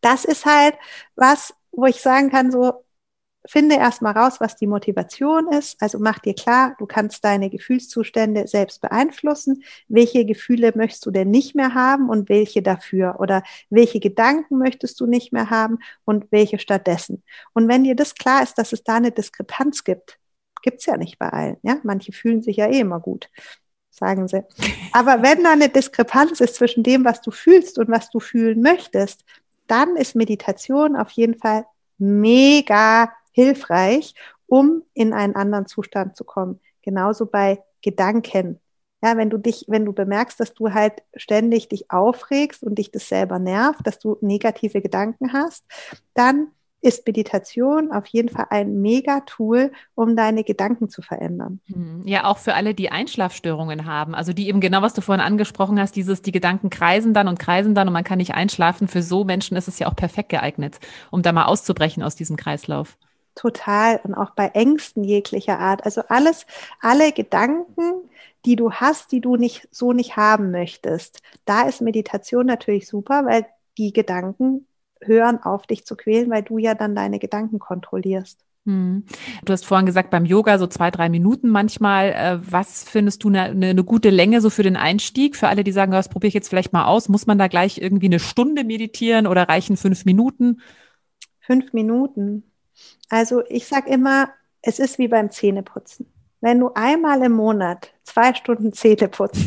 das 0.00 0.24
ist 0.24 0.46
halt 0.46 0.74
was, 1.16 1.54
wo 1.72 1.86
ich 1.86 2.00
sagen 2.00 2.30
kann, 2.30 2.50
so, 2.50 2.84
finde 3.46 3.76
erstmal 3.76 4.12
raus, 4.12 4.40
was 4.40 4.56
die 4.56 4.66
Motivation 4.66 5.48
ist. 5.52 5.80
Also 5.80 5.98
mach 5.98 6.18
dir 6.18 6.34
klar, 6.34 6.74
du 6.78 6.86
kannst 6.86 7.24
deine 7.24 7.50
Gefühlszustände 7.50 8.46
selbst 8.46 8.80
beeinflussen. 8.80 9.62
Welche 9.88 10.24
Gefühle 10.24 10.72
möchtest 10.74 11.06
du 11.06 11.10
denn 11.10 11.30
nicht 11.30 11.54
mehr 11.54 11.74
haben 11.74 12.10
und 12.10 12.28
welche 12.28 12.62
dafür? 12.62 13.16
Oder 13.20 13.42
welche 13.70 14.00
Gedanken 14.00 14.58
möchtest 14.58 15.00
du 15.00 15.06
nicht 15.06 15.32
mehr 15.32 15.50
haben 15.50 15.78
und 16.04 16.30
welche 16.30 16.58
stattdessen? 16.58 17.22
Und 17.54 17.68
wenn 17.68 17.84
dir 17.84 17.94
das 17.94 18.14
klar 18.14 18.42
ist, 18.42 18.58
dass 18.58 18.72
es 18.72 18.84
da 18.84 18.96
eine 18.96 19.12
Diskrepanz 19.12 19.84
gibt, 19.84 20.18
gibt's 20.62 20.86
ja 20.86 20.96
nicht 20.96 21.18
bei 21.18 21.28
allen. 21.28 21.56
Ja, 21.62 21.78
manche 21.84 22.12
fühlen 22.12 22.42
sich 22.42 22.56
ja 22.56 22.66
eh 22.66 22.80
immer 22.80 23.00
gut 23.00 23.30
sagen 23.90 24.28
sie. 24.28 24.44
Aber 24.92 25.22
wenn 25.22 25.42
da 25.42 25.52
eine 25.52 25.68
Diskrepanz 25.68 26.40
ist 26.40 26.54
zwischen 26.54 26.84
dem, 26.84 27.04
was 27.04 27.20
du 27.20 27.32
fühlst 27.32 27.78
und 27.78 27.88
was 27.88 28.10
du 28.10 28.20
fühlen 28.20 28.62
möchtest, 28.62 29.24
dann 29.66 29.96
ist 29.96 30.14
Meditation 30.14 30.94
auf 30.94 31.10
jeden 31.10 31.34
Fall 31.36 31.66
mega 31.98 33.12
hilfreich, 33.38 34.14
um 34.46 34.82
in 34.94 35.12
einen 35.12 35.36
anderen 35.36 35.66
Zustand 35.68 36.16
zu 36.16 36.24
kommen. 36.24 36.58
Genauso 36.82 37.24
bei 37.24 37.62
Gedanken. 37.82 38.58
Ja, 39.00 39.16
wenn 39.16 39.30
du 39.30 39.38
dich, 39.38 39.66
wenn 39.68 39.84
du 39.84 39.92
bemerkst, 39.92 40.40
dass 40.40 40.54
du 40.54 40.72
halt 40.74 41.04
ständig 41.14 41.68
dich 41.68 41.88
aufregst 41.88 42.64
und 42.64 42.78
dich 42.78 42.90
das 42.90 43.08
selber 43.08 43.38
nervt, 43.38 43.86
dass 43.86 44.00
du 44.00 44.18
negative 44.22 44.82
Gedanken 44.82 45.32
hast, 45.32 45.64
dann 46.14 46.48
ist 46.80 47.06
Meditation 47.06 47.92
auf 47.92 48.06
jeden 48.06 48.28
Fall 48.28 48.46
ein 48.50 48.80
Mega-Tool, 48.80 49.70
um 49.94 50.16
deine 50.16 50.42
Gedanken 50.42 50.88
zu 50.88 51.00
verändern. 51.00 51.60
Hm, 51.66 52.02
ja, 52.06 52.24
auch 52.24 52.38
für 52.38 52.54
alle, 52.54 52.74
die 52.74 52.90
Einschlafstörungen 52.90 53.84
haben. 53.86 54.16
Also 54.16 54.32
die 54.32 54.48
eben 54.48 54.60
genau, 54.60 54.82
was 54.82 54.94
du 54.94 55.00
vorhin 55.00 55.24
angesprochen 55.24 55.78
hast, 55.78 55.94
dieses, 55.94 56.22
die 56.22 56.32
Gedanken 56.32 56.70
kreisen 56.70 57.14
dann 57.14 57.28
und 57.28 57.38
kreisen 57.38 57.76
dann 57.76 57.86
und 57.86 57.94
man 57.94 58.04
kann 58.04 58.18
nicht 58.18 58.34
einschlafen. 58.34 58.88
Für 58.88 59.02
so 59.02 59.22
Menschen 59.22 59.56
ist 59.56 59.68
es 59.68 59.78
ja 59.78 59.86
auch 59.86 59.96
perfekt 59.96 60.28
geeignet, 60.28 60.80
um 61.12 61.22
da 61.22 61.30
mal 61.30 61.44
auszubrechen 61.44 62.02
aus 62.02 62.16
diesem 62.16 62.36
Kreislauf. 62.36 62.96
Total. 63.38 64.00
Und 64.02 64.14
auch 64.14 64.30
bei 64.30 64.48
Ängsten 64.48 65.04
jeglicher 65.04 65.60
Art. 65.60 65.84
Also 65.84 66.02
alles, 66.08 66.44
alle 66.80 67.12
Gedanken, 67.12 68.10
die 68.44 68.56
du 68.56 68.72
hast, 68.72 69.12
die 69.12 69.20
du 69.20 69.36
nicht 69.36 69.68
so 69.70 69.92
nicht 69.92 70.16
haben 70.16 70.50
möchtest. 70.50 71.22
Da 71.44 71.62
ist 71.62 71.80
Meditation 71.80 72.46
natürlich 72.46 72.88
super, 72.88 73.24
weil 73.26 73.46
die 73.78 73.92
Gedanken 73.92 74.66
hören 75.00 75.40
auf, 75.40 75.68
dich 75.68 75.86
zu 75.86 75.94
quälen, 75.94 76.30
weil 76.30 76.42
du 76.42 76.58
ja 76.58 76.74
dann 76.74 76.96
deine 76.96 77.20
Gedanken 77.20 77.60
kontrollierst. 77.60 78.40
Hm. 78.66 79.04
Du 79.44 79.52
hast 79.52 79.64
vorhin 79.64 79.86
gesagt, 79.86 80.10
beim 80.10 80.24
Yoga 80.24 80.58
so 80.58 80.66
zwei, 80.66 80.90
drei 80.90 81.08
Minuten 81.08 81.48
manchmal. 81.48 82.08
Äh, 82.08 82.40
was 82.42 82.82
findest 82.82 83.22
du 83.22 83.28
eine, 83.28 83.42
eine 83.44 83.84
gute 83.84 84.10
Länge 84.10 84.40
so 84.40 84.50
für 84.50 84.64
den 84.64 84.76
Einstieg? 84.76 85.36
Für 85.36 85.46
alle, 85.46 85.62
die 85.62 85.70
sagen, 85.70 85.92
das 85.92 86.08
probiere 86.08 86.28
ich 86.28 86.34
jetzt 86.34 86.48
vielleicht 86.48 86.72
mal 86.72 86.86
aus. 86.86 87.08
Muss 87.08 87.28
man 87.28 87.38
da 87.38 87.46
gleich 87.46 87.80
irgendwie 87.80 88.06
eine 88.06 88.18
Stunde 88.18 88.64
meditieren 88.64 89.28
oder 89.28 89.48
reichen 89.48 89.76
fünf 89.76 90.04
Minuten? 90.04 90.60
Fünf 91.38 91.72
Minuten. 91.72 92.42
Also 93.08 93.42
ich 93.48 93.66
sage 93.66 93.90
immer, 93.90 94.30
es 94.62 94.78
ist 94.78 94.98
wie 94.98 95.08
beim 95.08 95.30
Zähneputzen. 95.30 96.12
Wenn 96.40 96.60
du 96.60 96.70
einmal 96.74 97.22
im 97.22 97.32
Monat 97.32 97.92
zwei 98.04 98.34
Stunden 98.34 98.72
Zähne 98.72 99.08
putzt, 99.08 99.42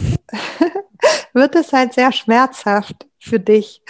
wird 1.34 1.56
es 1.56 1.72
halt 1.72 1.94
sehr 1.94 2.12
schmerzhaft 2.12 3.08
für 3.20 3.40
dich. 3.40 3.82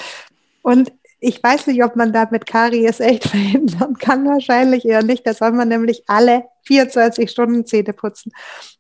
Und 0.62 0.92
ich 1.20 1.42
weiß 1.42 1.68
nicht, 1.68 1.84
ob 1.84 1.96
man 1.96 2.14
damit 2.14 2.46
Karies 2.46 3.00
echt 3.00 3.24
verhindern 3.30 3.98
kann. 3.98 4.28
Wahrscheinlich 4.28 4.86
eher 4.86 5.04
nicht. 5.04 5.26
Da 5.26 5.34
soll 5.34 5.52
man 5.52 5.70
nämlich 5.70 6.04
alle 6.08 6.46
24 6.64 7.30
Stunden 7.30 7.66
Zähne 7.66 7.94
putzen. 7.94 8.32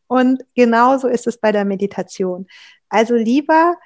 Und 0.08 0.44
genauso 0.56 1.08
ist 1.08 1.28
es 1.28 1.38
bei 1.38 1.52
der 1.52 1.66
Meditation. 1.66 2.48
Also 2.90 3.16
lieber 3.16 3.78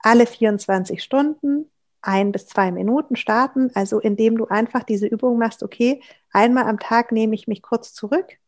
alle 0.00 0.26
24 0.26 1.02
Stunden 1.02 1.70
ein 2.06 2.32
bis 2.32 2.46
zwei 2.46 2.70
Minuten 2.70 3.16
starten, 3.16 3.70
also 3.74 3.98
indem 3.98 4.38
du 4.38 4.46
einfach 4.46 4.84
diese 4.84 5.06
Übung 5.06 5.38
machst, 5.38 5.62
okay, 5.62 6.00
einmal 6.30 6.64
am 6.64 6.78
Tag 6.78 7.10
nehme 7.10 7.34
ich 7.34 7.48
mich 7.48 7.62
kurz 7.62 7.92
zurück 7.92 8.38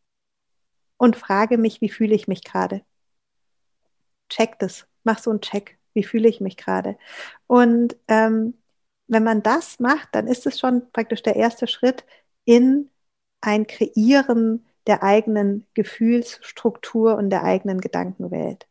und 0.97 1.17
frage 1.17 1.57
mich, 1.57 1.81
wie 1.81 1.89
fühle 1.89 2.15
ich 2.15 2.27
mich 2.27 2.43
gerade. 2.43 2.83
Check 4.29 4.59
das, 4.59 4.87
mach 5.03 5.19
so 5.19 5.29
einen 5.29 5.41
Check, 5.41 5.77
wie 5.93 6.03
fühle 6.03 6.29
ich 6.29 6.39
mich 6.39 6.55
gerade. 6.55 6.97
Und 7.47 7.97
ähm, 8.07 8.53
wenn 9.07 9.23
man 9.23 9.43
das 9.43 9.79
macht, 9.79 10.09
dann 10.13 10.27
ist 10.27 10.45
es 10.45 10.59
schon 10.59 10.89
praktisch 10.91 11.23
der 11.23 11.35
erste 11.35 11.67
Schritt 11.67 12.05
in 12.45 12.89
ein 13.41 13.67
Kreieren 13.67 14.65
der 14.87 15.03
eigenen 15.03 15.67
Gefühlsstruktur 15.73 17.17
und 17.17 17.29
der 17.29 17.43
eigenen 17.43 17.81
Gedankenwelt. 17.81 18.68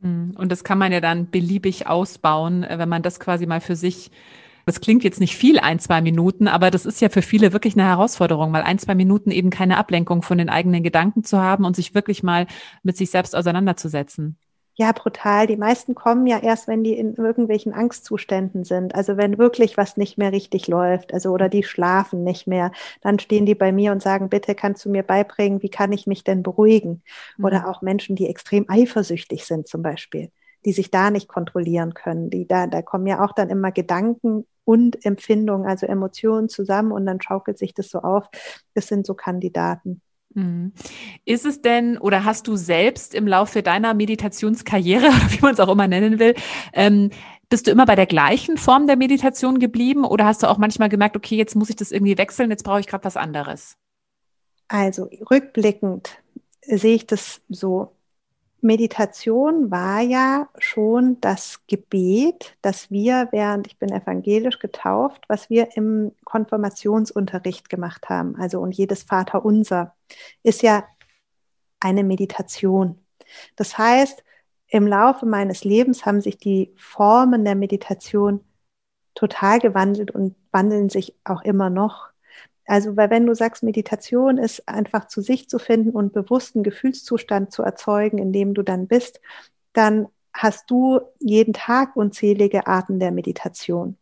Mhm. 0.00 0.34
Und 0.36 0.50
das 0.52 0.64
kann 0.64 0.78
man 0.78 0.92
ja 0.92 1.00
dann 1.00 1.30
beliebig 1.30 1.86
ausbauen, 1.86 2.64
äh, 2.64 2.78
wenn 2.78 2.88
man 2.88 3.02
das 3.02 3.20
quasi 3.20 3.46
mal 3.46 3.60
für 3.60 3.76
sich 3.76 4.10
das 4.68 4.82
klingt 4.82 5.02
jetzt 5.02 5.18
nicht 5.18 5.34
viel, 5.34 5.58
ein, 5.58 5.78
zwei 5.78 6.02
Minuten, 6.02 6.46
aber 6.46 6.70
das 6.70 6.84
ist 6.84 7.00
ja 7.00 7.08
für 7.08 7.22
viele 7.22 7.54
wirklich 7.54 7.72
eine 7.72 7.88
Herausforderung, 7.88 8.50
mal 8.50 8.62
ein, 8.62 8.78
zwei 8.78 8.94
Minuten 8.94 9.30
eben 9.30 9.48
keine 9.48 9.78
Ablenkung 9.78 10.20
von 10.20 10.36
den 10.36 10.50
eigenen 10.50 10.82
Gedanken 10.82 11.24
zu 11.24 11.40
haben 11.40 11.64
und 11.64 11.74
sich 11.74 11.94
wirklich 11.94 12.22
mal 12.22 12.46
mit 12.82 12.94
sich 12.98 13.10
selbst 13.10 13.34
auseinanderzusetzen. 13.34 14.36
Ja, 14.80 14.92
brutal. 14.92 15.48
Die 15.48 15.56
meisten 15.56 15.96
kommen 15.96 16.28
ja 16.28 16.38
erst, 16.38 16.68
wenn 16.68 16.84
die 16.84 16.96
in 16.96 17.14
irgendwelchen 17.14 17.72
Angstzuständen 17.74 18.62
sind. 18.62 18.94
Also 18.94 19.16
wenn 19.16 19.36
wirklich 19.36 19.76
was 19.76 19.96
nicht 19.96 20.18
mehr 20.18 20.30
richtig 20.30 20.68
läuft, 20.68 21.12
also 21.12 21.30
oder 21.32 21.48
die 21.48 21.64
schlafen 21.64 22.22
nicht 22.22 22.46
mehr, 22.46 22.70
dann 23.00 23.18
stehen 23.18 23.44
die 23.44 23.56
bei 23.56 23.72
mir 23.72 23.90
und 23.90 24.00
sagen, 24.02 24.28
bitte 24.28 24.54
kannst 24.54 24.84
du 24.84 24.90
mir 24.90 25.02
beibringen, 25.02 25.62
wie 25.62 25.68
kann 25.68 25.90
ich 25.92 26.06
mich 26.06 26.22
denn 26.22 26.44
beruhigen? 26.44 27.02
Mhm. 27.38 27.44
Oder 27.44 27.68
auch 27.68 27.82
Menschen, 27.82 28.14
die 28.14 28.28
extrem 28.28 28.66
eifersüchtig 28.70 29.44
sind 29.46 29.66
zum 29.66 29.82
Beispiel, 29.82 30.30
die 30.64 30.72
sich 30.72 30.92
da 30.92 31.10
nicht 31.10 31.26
kontrollieren 31.26 31.92
können. 31.94 32.30
Die 32.30 32.46
da, 32.46 32.68
da 32.68 32.80
kommen 32.80 33.08
ja 33.08 33.24
auch 33.24 33.32
dann 33.32 33.50
immer 33.50 33.72
Gedanken 33.72 34.46
und 34.64 35.04
Empfindungen, 35.04 35.66
also 35.66 35.86
Emotionen 35.86 36.48
zusammen 36.48 36.92
und 36.92 37.04
dann 37.04 37.20
schaukelt 37.20 37.58
sich 37.58 37.74
das 37.74 37.88
so 37.88 37.98
auf. 37.98 38.28
Das 38.74 38.86
sind 38.86 39.06
so 39.06 39.14
Kandidaten. 39.14 40.02
Mhm. 40.38 40.72
Ist 41.24 41.44
es 41.44 41.62
denn 41.62 41.98
oder 41.98 42.24
hast 42.24 42.46
du 42.46 42.54
selbst 42.54 43.12
im 43.12 43.26
Laufe 43.26 43.62
deiner 43.62 43.92
Meditationskarriere, 43.92 45.06
wie 45.30 45.40
man 45.40 45.54
es 45.54 45.60
auch 45.60 45.68
immer 45.68 45.88
nennen 45.88 46.20
will, 46.20 46.34
ähm, 46.72 47.10
bist 47.48 47.66
du 47.66 47.70
immer 47.70 47.86
bei 47.86 47.96
der 47.96 48.06
gleichen 48.06 48.56
Form 48.56 48.86
der 48.86 48.96
Meditation 48.96 49.58
geblieben 49.58 50.04
oder 50.04 50.26
hast 50.26 50.42
du 50.42 50.46
auch 50.48 50.58
manchmal 50.58 50.88
gemerkt, 50.88 51.16
okay, 51.16 51.34
jetzt 51.34 51.56
muss 51.56 51.70
ich 51.70 51.76
das 51.76 51.90
irgendwie 51.90 52.18
wechseln, 52.18 52.50
jetzt 52.50 52.62
brauche 52.62 52.80
ich 52.80 52.86
gerade 52.86 53.04
was 53.04 53.16
anderes? 53.16 53.76
Also 54.68 55.08
rückblickend 55.30 56.18
sehe 56.60 56.94
ich 56.94 57.06
das 57.06 57.40
so. 57.48 57.96
Meditation 58.60 59.70
war 59.70 60.00
ja 60.00 60.48
schon 60.58 61.20
das 61.20 61.64
Gebet, 61.66 62.56
das 62.60 62.90
wir, 62.90 63.28
während 63.30 63.66
ich 63.68 63.78
bin 63.78 63.92
evangelisch 63.92 64.58
getauft, 64.58 65.24
was 65.28 65.48
wir 65.48 65.76
im 65.76 66.12
Konfirmationsunterricht 66.24 67.68
gemacht 67.68 68.08
haben. 68.08 68.36
Also 68.36 68.60
und 68.60 68.74
jedes 68.76 69.04
Vaterunser 69.04 69.94
ist 70.42 70.62
ja 70.62 70.84
eine 71.80 72.02
Meditation. 72.02 72.98
Das 73.56 73.78
heißt, 73.78 74.24
im 74.68 74.86
Laufe 74.86 75.24
meines 75.24 75.64
Lebens 75.64 76.04
haben 76.04 76.20
sich 76.20 76.36
die 76.38 76.74
Formen 76.76 77.44
der 77.44 77.54
Meditation 77.54 78.44
total 79.14 79.58
gewandelt 79.60 80.10
und 80.10 80.34
wandeln 80.52 80.88
sich 80.90 81.14
auch 81.24 81.42
immer 81.42 81.70
noch. 81.70 82.08
Also, 82.68 82.98
weil 82.98 83.08
wenn 83.08 83.24
du 83.26 83.34
sagst, 83.34 83.62
Meditation 83.62 84.36
ist 84.36 84.68
einfach 84.68 85.08
zu 85.08 85.22
sich 85.22 85.48
zu 85.48 85.58
finden 85.58 85.90
und 85.90 86.12
bewussten 86.12 86.62
Gefühlszustand 86.62 87.50
zu 87.50 87.62
erzeugen, 87.62 88.18
in 88.18 88.30
dem 88.30 88.52
du 88.52 88.62
dann 88.62 88.86
bist, 88.86 89.20
dann 89.72 90.08
hast 90.34 90.70
du 90.70 91.00
jeden 91.18 91.54
Tag 91.54 91.96
unzählige 91.96 92.66
Arten 92.66 93.00
der 93.00 93.10
Meditation. 93.10 93.96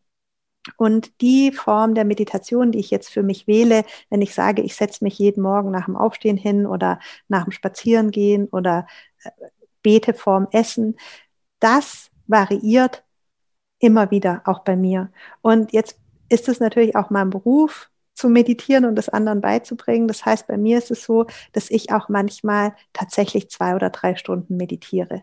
Und 0.76 1.20
die 1.20 1.52
Form 1.52 1.94
der 1.94 2.04
Meditation, 2.04 2.72
die 2.72 2.80
ich 2.80 2.90
jetzt 2.90 3.08
für 3.08 3.22
mich 3.22 3.46
wähle, 3.46 3.84
wenn 4.10 4.20
ich 4.20 4.34
sage, 4.34 4.62
ich 4.62 4.74
setze 4.74 5.04
mich 5.04 5.16
jeden 5.16 5.42
Morgen 5.42 5.70
nach 5.70 5.84
dem 5.86 5.96
Aufstehen 5.96 6.36
hin 6.36 6.66
oder 6.66 6.98
nach 7.28 7.44
dem 7.44 7.52
Spazierengehen 7.52 8.48
oder 8.48 8.88
äh, 9.22 9.30
bete 9.82 10.12
vorm 10.12 10.48
Essen, 10.50 10.96
das 11.60 12.10
variiert 12.26 13.04
immer 13.78 14.10
wieder 14.10 14.42
auch 14.44 14.64
bei 14.64 14.74
mir. 14.74 15.12
Und 15.40 15.72
jetzt 15.72 16.00
ist 16.28 16.48
es 16.48 16.58
natürlich 16.58 16.96
auch 16.96 17.10
mein 17.10 17.30
Beruf, 17.30 17.90
zu 18.16 18.28
meditieren 18.28 18.84
und 18.84 18.96
das 18.96 19.08
anderen 19.08 19.40
beizubringen. 19.40 20.08
Das 20.08 20.24
heißt, 20.24 20.46
bei 20.46 20.56
mir 20.56 20.78
ist 20.78 20.90
es 20.90 21.04
so, 21.04 21.26
dass 21.52 21.70
ich 21.70 21.92
auch 21.92 22.08
manchmal 22.08 22.74
tatsächlich 22.92 23.50
zwei 23.50 23.74
oder 23.76 23.90
drei 23.90 24.16
Stunden 24.16 24.56
meditiere. 24.56 25.22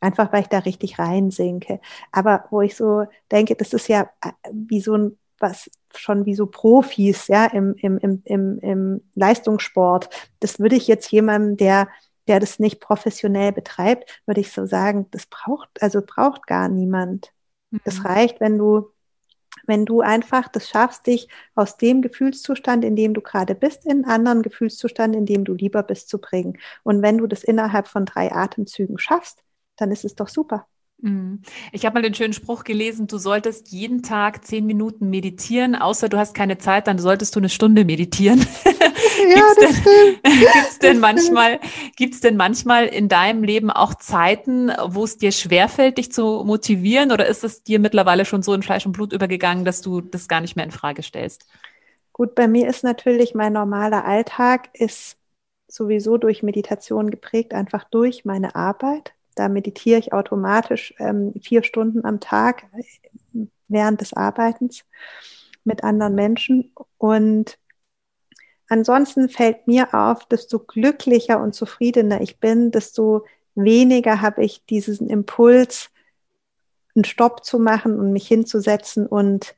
Einfach 0.00 0.32
weil 0.32 0.42
ich 0.42 0.48
da 0.48 0.58
richtig 0.60 0.98
reinsinke. 0.98 1.80
Aber 2.12 2.44
wo 2.50 2.60
ich 2.60 2.76
so 2.76 3.06
denke, 3.32 3.56
das 3.56 3.72
ist 3.72 3.88
ja 3.88 4.08
äh, 4.22 4.30
wie 4.52 4.80
so 4.80 4.94
ein, 4.96 5.18
was 5.40 5.70
schon 5.94 6.26
wie 6.26 6.34
so 6.34 6.46
Profis, 6.46 7.28
ja, 7.28 7.46
im, 7.46 7.74
im, 7.78 7.98
im, 7.98 8.22
im, 8.24 8.58
im 8.60 9.00
Leistungssport. 9.14 10.08
Das 10.40 10.60
würde 10.60 10.76
ich 10.76 10.86
jetzt 10.86 11.10
jemandem, 11.10 11.56
der 11.56 11.88
der 12.28 12.40
das 12.40 12.58
nicht 12.58 12.80
professionell 12.80 13.52
betreibt, 13.52 14.22
würde 14.26 14.40
ich 14.42 14.52
so 14.52 14.66
sagen, 14.66 15.06
das 15.10 15.26
braucht, 15.26 15.70
also 15.80 16.02
braucht 16.06 16.46
gar 16.46 16.68
niemand. 16.68 17.32
Mhm. 17.70 17.80
Das 17.84 18.04
reicht, 18.04 18.40
wenn 18.40 18.58
du, 18.58 18.90
wenn 19.68 19.84
du 19.86 20.00
einfach 20.00 20.48
das 20.48 20.68
schaffst, 20.68 21.06
dich 21.06 21.28
aus 21.54 21.76
dem 21.76 22.02
Gefühlszustand, 22.02 22.84
in 22.84 22.96
dem 22.96 23.14
du 23.14 23.20
gerade 23.20 23.54
bist, 23.54 23.84
in 23.84 24.04
einen 24.04 24.06
anderen 24.06 24.42
Gefühlszustand, 24.42 25.14
in 25.14 25.26
dem 25.26 25.44
du 25.44 25.54
lieber 25.54 25.82
bist, 25.82 26.08
zu 26.08 26.18
bringen. 26.18 26.58
Und 26.82 27.02
wenn 27.02 27.18
du 27.18 27.26
das 27.26 27.44
innerhalb 27.44 27.88
von 27.88 28.06
drei 28.06 28.32
Atemzügen 28.32 28.98
schaffst, 28.98 29.42
dann 29.76 29.90
ist 29.92 30.04
es 30.04 30.14
doch 30.14 30.28
super. 30.28 30.66
Mhm. 31.00 31.42
Ich 31.72 31.86
habe 31.86 31.94
mal 31.94 32.02
den 32.02 32.14
schönen 32.14 32.32
Spruch 32.32 32.64
gelesen, 32.64 33.06
du 33.06 33.18
solltest 33.18 33.68
jeden 33.68 34.02
Tag 34.02 34.44
zehn 34.44 34.66
Minuten 34.66 35.10
meditieren, 35.10 35.76
außer 35.76 36.08
du 36.08 36.18
hast 36.18 36.34
keine 36.34 36.58
Zeit, 36.58 36.88
dann 36.88 36.98
solltest 36.98 37.36
du 37.36 37.40
eine 37.40 37.48
Stunde 37.48 37.84
meditieren. 37.84 38.44
Ja, 39.18 39.52
gibt's 39.58 39.82
denn, 39.82 40.22
gibt's 40.38 40.78
denn 40.78 41.00
manchmal, 41.00 41.58
gibt's 41.96 42.20
denn 42.20 42.36
manchmal 42.36 42.86
in 42.86 43.08
deinem 43.08 43.42
Leben 43.42 43.70
auch 43.70 43.94
Zeiten, 43.94 44.70
wo 44.86 45.02
es 45.04 45.18
dir 45.18 45.32
schwerfällt, 45.32 45.98
dich 45.98 46.12
zu 46.12 46.44
motivieren, 46.44 47.10
oder 47.10 47.26
ist 47.26 47.42
es 47.42 47.64
dir 47.64 47.80
mittlerweile 47.80 48.24
schon 48.24 48.42
so 48.42 48.54
in 48.54 48.62
Fleisch 48.62 48.86
und 48.86 48.92
Blut 48.92 49.12
übergegangen, 49.12 49.64
dass 49.64 49.82
du 49.82 50.00
das 50.00 50.28
gar 50.28 50.40
nicht 50.40 50.54
mehr 50.54 50.64
in 50.64 50.70
Frage 50.70 51.02
stellst? 51.02 51.46
Gut, 52.12 52.36
bei 52.36 52.46
mir 52.46 52.68
ist 52.68 52.84
natürlich 52.84 53.34
mein 53.34 53.52
normaler 53.52 54.04
Alltag 54.04 54.68
ist 54.72 55.16
sowieso 55.66 56.16
durch 56.16 56.42
Meditation 56.42 57.10
geprägt, 57.10 57.54
einfach 57.54 57.84
durch 57.84 58.24
meine 58.24 58.54
Arbeit. 58.54 59.14
Da 59.38 59.48
meditiere 59.48 60.00
ich 60.00 60.12
automatisch 60.12 60.94
ähm, 60.98 61.32
vier 61.40 61.62
Stunden 61.62 62.04
am 62.04 62.18
Tag 62.18 62.64
äh, 62.74 63.46
während 63.68 64.00
des 64.00 64.12
Arbeitens 64.12 64.84
mit 65.64 65.84
anderen 65.84 66.14
Menschen. 66.14 66.72
Und 66.96 67.58
ansonsten 68.68 69.28
fällt 69.28 69.68
mir 69.68 69.94
auf, 69.94 70.24
desto 70.26 70.58
glücklicher 70.58 71.40
und 71.40 71.54
zufriedener 71.54 72.20
ich 72.20 72.40
bin, 72.40 72.72
desto 72.72 73.26
weniger 73.54 74.20
habe 74.20 74.42
ich 74.42 74.64
diesen 74.66 75.08
Impuls, 75.08 75.90
einen 76.96 77.04
Stopp 77.04 77.44
zu 77.44 77.60
machen 77.60 77.98
und 77.98 78.12
mich 78.12 78.26
hinzusetzen 78.26 79.06
und 79.06 79.54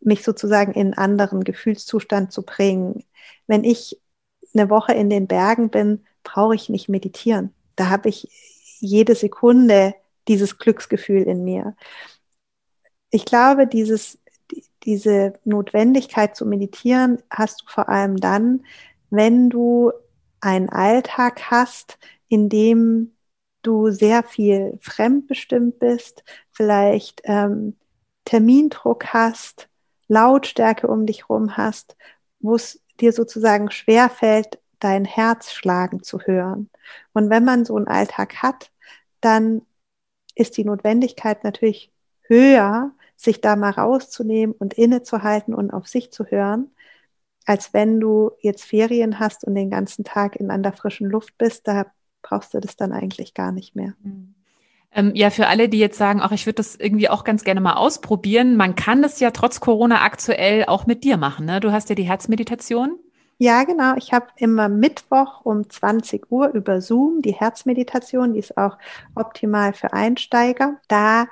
mich 0.00 0.24
sozusagen 0.24 0.72
in 0.72 0.88
einen 0.88 0.94
anderen 0.94 1.44
Gefühlszustand 1.44 2.32
zu 2.32 2.42
bringen. 2.42 3.04
Wenn 3.46 3.62
ich 3.62 4.00
eine 4.54 4.70
Woche 4.70 4.92
in 4.92 5.08
den 5.08 5.28
Bergen 5.28 5.70
bin, 5.70 6.04
brauche 6.24 6.54
ich 6.54 6.68
nicht 6.68 6.88
meditieren. 6.88 7.54
Da 7.76 7.90
habe 7.90 8.08
ich 8.08 8.28
jede 8.84 9.14
Sekunde 9.14 9.94
dieses 10.28 10.58
Glücksgefühl 10.58 11.22
in 11.22 11.44
mir. 11.44 11.76
Ich 13.10 13.24
glaube, 13.24 13.66
dieses, 13.66 14.18
diese 14.84 15.34
Notwendigkeit 15.44 16.36
zu 16.36 16.46
meditieren 16.46 17.22
hast 17.30 17.62
du 17.62 17.66
vor 17.68 17.88
allem 17.88 18.16
dann, 18.16 18.64
wenn 19.10 19.50
du 19.50 19.92
einen 20.40 20.68
Alltag 20.68 21.50
hast, 21.50 21.98
in 22.28 22.48
dem 22.48 23.12
du 23.62 23.90
sehr 23.90 24.22
viel 24.22 24.78
fremdbestimmt 24.80 25.78
bist, 25.78 26.22
vielleicht 26.52 27.22
ähm, 27.24 27.76
Termindruck 28.24 29.06
hast, 29.06 29.68
Lautstärke 30.08 30.86
um 30.86 31.06
dich 31.06 31.28
rum 31.28 31.56
hast, 31.56 31.96
wo 32.40 32.56
es 32.56 32.82
dir 33.00 33.12
sozusagen 33.12 33.70
schwerfällt, 33.70 34.58
dein 34.80 35.04
Herz 35.04 35.52
schlagen 35.52 36.02
zu 36.02 36.20
hören. 36.20 36.68
Und 37.14 37.30
wenn 37.30 37.44
man 37.44 37.64
so 37.64 37.76
einen 37.76 37.88
Alltag 37.88 38.42
hat, 38.42 38.70
dann 39.24 39.62
ist 40.34 40.56
die 40.56 40.64
Notwendigkeit 40.64 41.44
natürlich 41.44 41.92
höher, 42.22 42.92
sich 43.16 43.40
da 43.40 43.56
mal 43.56 43.70
rauszunehmen 43.70 44.54
und 44.58 44.74
innezuhalten 44.74 45.54
und 45.54 45.70
auf 45.70 45.86
sich 45.86 46.12
zu 46.12 46.24
hören, 46.26 46.70
als 47.46 47.72
wenn 47.72 48.00
du 48.00 48.32
jetzt 48.40 48.64
Ferien 48.64 49.18
hast 49.18 49.44
und 49.44 49.54
den 49.54 49.70
ganzen 49.70 50.04
Tag 50.04 50.36
in 50.36 50.50
an 50.50 50.62
der 50.62 50.72
frischen 50.72 51.08
Luft 51.08 51.36
bist. 51.38 51.68
Da 51.68 51.86
brauchst 52.22 52.54
du 52.54 52.60
das 52.60 52.76
dann 52.76 52.92
eigentlich 52.92 53.34
gar 53.34 53.52
nicht 53.52 53.76
mehr. 53.76 53.94
Mhm. 54.02 54.34
Ähm, 54.96 55.12
ja, 55.14 55.30
für 55.30 55.48
alle, 55.48 55.68
die 55.68 55.78
jetzt 55.78 55.98
sagen, 55.98 56.20
ach, 56.22 56.30
ich 56.30 56.46
würde 56.46 56.56
das 56.56 56.76
irgendwie 56.76 57.08
auch 57.08 57.24
ganz 57.24 57.42
gerne 57.42 57.60
mal 57.60 57.74
ausprobieren, 57.74 58.56
man 58.56 58.76
kann 58.76 59.02
das 59.02 59.18
ja 59.18 59.32
trotz 59.32 59.58
Corona 59.58 60.02
aktuell 60.02 60.64
auch 60.66 60.86
mit 60.86 61.02
dir 61.02 61.16
machen. 61.16 61.46
Ne? 61.46 61.58
Du 61.58 61.72
hast 61.72 61.88
ja 61.88 61.96
die 61.96 62.04
Herzmeditation. 62.04 62.96
Ja, 63.38 63.64
genau. 63.64 63.96
Ich 63.96 64.12
habe 64.12 64.26
immer 64.36 64.68
Mittwoch 64.68 65.44
um 65.44 65.68
20 65.68 66.30
Uhr 66.30 66.48
über 66.54 66.80
Zoom 66.80 67.20
die 67.22 67.32
Herzmeditation, 67.34 68.32
die 68.32 68.38
ist 68.38 68.56
auch 68.56 68.78
optimal 69.14 69.72
für 69.72 69.92
Einsteiger. 69.92 70.80
Da 70.88 71.26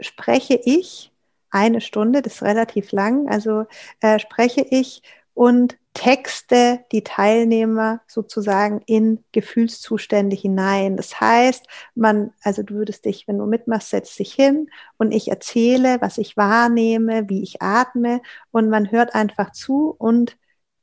spreche 0.00 0.60
ich 0.64 1.12
eine 1.50 1.80
Stunde, 1.80 2.22
das 2.22 2.36
ist 2.36 2.42
relativ 2.42 2.92
lang, 2.92 3.28
also 3.28 3.66
äh, 4.00 4.18
spreche 4.18 4.62
ich 4.70 5.02
und 5.34 5.76
texte 5.94 6.84
die 6.92 7.02
Teilnehmer 7.04 8.00
sozusagen 8.06 8.80
in 8.86 9.24
Gefühlszustände 9.32 10.36
hinein. 10.36 10.96
Das 10.96 11.20
heißt, 11.20 11.66
man, 11.94 12.32
also 12.42 12.62
du 12.62 12.74
würdest 12.74 13.04
dich, 13.04 13.26
wenn 13.28 13.38
du 13.38 13.46
mitmachst, 13.46 13.90
setzt 13.90 14.18
dich 14.18 14.32
hin 14.34 14.68
und 14.98 15.12
ich 15.12 15.28
erzähle, 15.28 16.00
was 16.00 16.18
ich 16.18 16.36
wahrnehme, 16.36 17.28
wie 17.28 17.42
ich 17.42 17.60
atme 17.62 18.22
und 18.52 18.70
man 18.70 18.90
hört 18.92 19.14
einfach 19.14 19.52
zu 19.52 19.94
und 19.98 20.36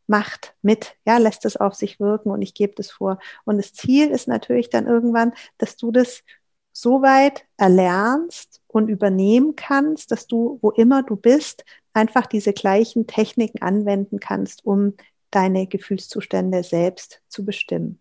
macht 0.08 0.56
mit, 0.62 0.96
ja, 1.06 1.18
lässt 1.18 1.46
es 1.46 1.58
auf 1.58 1.76
sich 1.76 2.00
wirken 2.00 2.32
und 2.32 2.42
ich 2.42 2.54
gebe 2.54 2.74
das 2.76 2.90
vor. 2.92 3.20
Und 3.46 3.58
das 3.58 3.74
Ziel 3.74 4.10
ist 4.10 4.28
natürlich 4.28 4.70
dann 4.70 4.88
irgendwann, 4.88 5.34
dass 5.58 5.78
du 5.78 5.92
das 5.92 6.24
so 6.72 7.02
weit 7.02 7.46
erlernst 7.58 8.62
und 8.68 8.88
übernehmen 8.88 9.56
kannst, 9.56 10.12
dass 10.12 10.28
du, 10.28 10.60
wo 10.62 10.72
immer 10.72 11.04
du 11.04 11.16
bist, 11.16 11.66
einfach 11.94 12.28
diese 12.28 12.54
gleichen 12.54 13.08
Techniken 13.08 13.62
anwenden 13.62 14.20
kannst, 14.20 14.66
um 14.66 14.94
deine 15.32 15.68
Gefühlszustände 15.68 16.64
selbst 16.64 17.22
zu 17.28 17.44
bestimmen. 17.44 18.00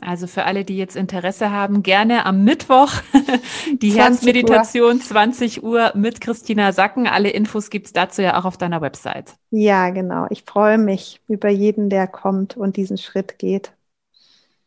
Also 0.00 0.26
für 0.26 0.44
alle, 0.44 0.64
die 0.64 0.76
jetzt 0.76 0.96
Interesse 0.96 1.50
haben, 1.50 1.82
gerne 1.82 2.26
am 2.26 2.42
Mittwoch 2.44 2.92
die 3.80 3.92
Herzmeditation 3.92 5.00
20 5.00 5.62
Uhr 5.62 5.92
mit 5.94 6.20
Christina 6.20 6.72
Sacken. 6.72 7.06
Alle 7.06 7.30
Infos 7.30 7.70
gibt's 7.70 7.92
dazu 7.92 8.20
ja 8.22 8.38
auch 8.38 8.44
auf 8.44 8.56
deiner 8.56 8.80
Website. 8.80 9.34
Ja, 9.50 9.90
genau. 9.90 10.26
Ich 10.30 10.42
freue 10.42 10.78
mich 10.78 11.20
über 11.28 11.48
jeden, 11.48 11.90
der 11.90 12.06
kommt 12.08 12.56
und 12.56 12.76
diesen 12.76 12.98
Schritt 12.98 13.38
geht. 13.38 13.72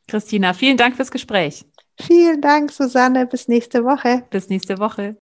Christina, 0.07 0.53
vielen 0.53 0.77
Dank 0.77 0.95
fürs 0.95 1.11
Gespräch. 1.11 1.65
Vielen 1.99 2.41
Dank, 2.41 2.71
Susanne. 2.71 3.25
Bis 3.25 3.47
nächste 3.47 3.83
Woche. 3.83 4.23
Bis 4.29 4.49
nächste 4.49 4.79
Woche. 4.79 5.15